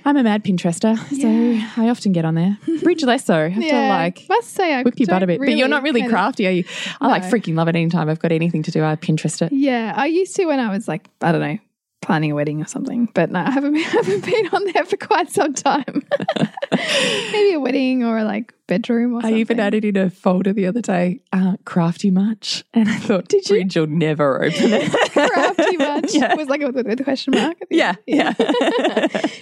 I'm 0.05 0.17
a 0.17 0.23
mad 0.23 0.45
Pinterester, 0.45 0.97
so 0.97 1.81
I 1.83 1.89
often 1.89 2.13
get 2.13 2.25
on 2.25 2.35
there. 2.35 2.59
Bridge 2.83 3.03
less 3.05 3.25
so. 3.25 3.37
I 3.37 3.49
have 3.49 3.63
to 3.63 3.89
like 3.89 4.27
must 4.29 4.51
say 4.51 4.75
I 4.75 4.83
whip 4.83 4.99
your 4.99 5.07
butt 5.07 5.23
a 5.23 5.27
bit. 5.27 5.39
but 5.39 5.51
you're 5.55 5.69
not 5.69 5.83
really 5.83 6.07
crafty, 6.09 6.47
are 6.47 6.51
you? 6.51 6.65
I 7.01 7.09
like 7.09 7.23
freaking 7.23 7.55
love 7.55 7.69
it 7.69 7.77
anytime 7.77 8.09
I've 8.09 8.19
got 8.19 8.33
anything 8.33 8.63
to 8.65 8.71
do. 8.71 8.85
I 8.85 8.97
Pinterest 8.97 9.43
it. 9.43 9.53
Yeah, 9.53 9.93
I 9.97 10.07
used 10.07 10.35
to 10.37 10.45
when 10.47 10.61
I 10.61 10.71
was 10.71 10.89
like, 10.89 11.09
I 11.21 11.33
don't 11.33 11.41
know, 11.41 11.59
planning 12.03 12.33
a 12.33 12.35
wedding 12.35 12.61
or 12.61 12.67
something. 12.67 13.09
But 13.15 13.31
no, 13.31 13.41
I 13.41 13.51
haven't 13.51 13.73
been, 13.73 13.83
haven't 13.85 14.25
been 14.25 14.49
on 14.53 14.65
there 14.73 14.85
for 14.85 14.97
quite 14.97 15.31
some 15.31 15.55
time. 15.55 16.03
Maybe 16.73 17.55
a 17.55 17.61
wedding 17.61 18.05
or 18.05 18.25
like 18.25 18.53
bedroom 18.67 19.15
or 19.15 19.19
I 19.19 19.23
something. 19.23 19.39
even 19.39 19.61
added 19.61 19.85
in 19.85 19.97
a 19.97 20.11
folder 20.11 20.53
the 20.53 20.67
other 20.67 20.81
day, 20.81 21.21
uh, 21.33 21.57
crafty 21.65 22.11
much. 22.11 22.65
And 22.75 22.89
I 22.89 22.97
thought, 22.97 23.29
Did 23.29 23.49
you? 23.49 23.57
Bridge 23.57 23.77
will 23.77 23.87
never 23.87 24.43
open 24.45 24.53
it. 24.73 24.91
crafty 25.13 25.77
much. 25.77 26.15
Yeah. 26.15 26.35
Was 26.35 26.49
like 26.49 26.63
a, 26.63 26.71
with 26.71 27.01
a 27.01 27.05
question 27.05 27.35
mark. 27.35 27.59
the 27.59 27.67
yeah, 27.71 27.95
yeah. 28.07 28.35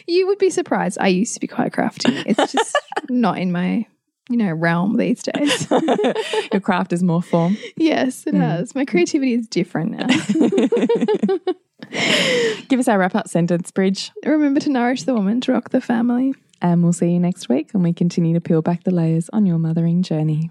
You 0.07 0.27
would 0.29 0.39
be 0.39 0.51
surprised. 0.51 0.99
I 1.01 1.09
used 1.09 1.35
to 1.35 1.41
be 1.41 1.47
quite 1.47 1.73
crafty. 1.73 2.13
It's 2.27 2.53
just 2.53 2.77
not 3.09 3.39
in 3.39 3.53
my, 3.53 3.87
you 4.31 4.37
know, 4.37 4.53
realm 4.53 4.97
these 4.97 5.23
days. 5.23 5.71
Your 6.53 6.61
craft 6.61 6.93
is 6.93 7.03
more 7.03 7.23
form. 7.23 7.57
yes, 7.77 8.27
it 8.27 8.35
mm. 8.35 8.39
has. 8.39 8.75
My 8.75 8.85
creativity 8.85 9.33
is 9.35 9.49
different 9.49 9.91
now. 9.91 10.07
Give 12.69 12.79
us 12.79 12.87
our 12.87 12.99
wrap 12.99 13.17
up 13.17 13.29
sentence, 13.29 13.71
Bridge. 13.73 14.13
Remember 14.25 14.61
to 14.61 14.71
nourish 14.71 15.03
the 15.03 15.15
woman, 15.15 15.41
to 15.43 15.53
rock 15.53 15.71
the 15.71 15.81
family. 15.81 16.35
And 16.63 16.85
we'll 16.85 16.93
see 16.93 17.11
you 17.11 17.19
next 17.19 17.49
week 17.49 17.71
when 17.73 17.83
we 17.83 17.93
continue 17.93 18.35
to 18.35 18.41
peel 18.41 18.63
back 18.63 18.85
the 18.85 18.93
layers 18.93 19.29
on 19.33 19.47
your 19.47 19.59
mothering 19.59 20.03
journey. 20.03 20.51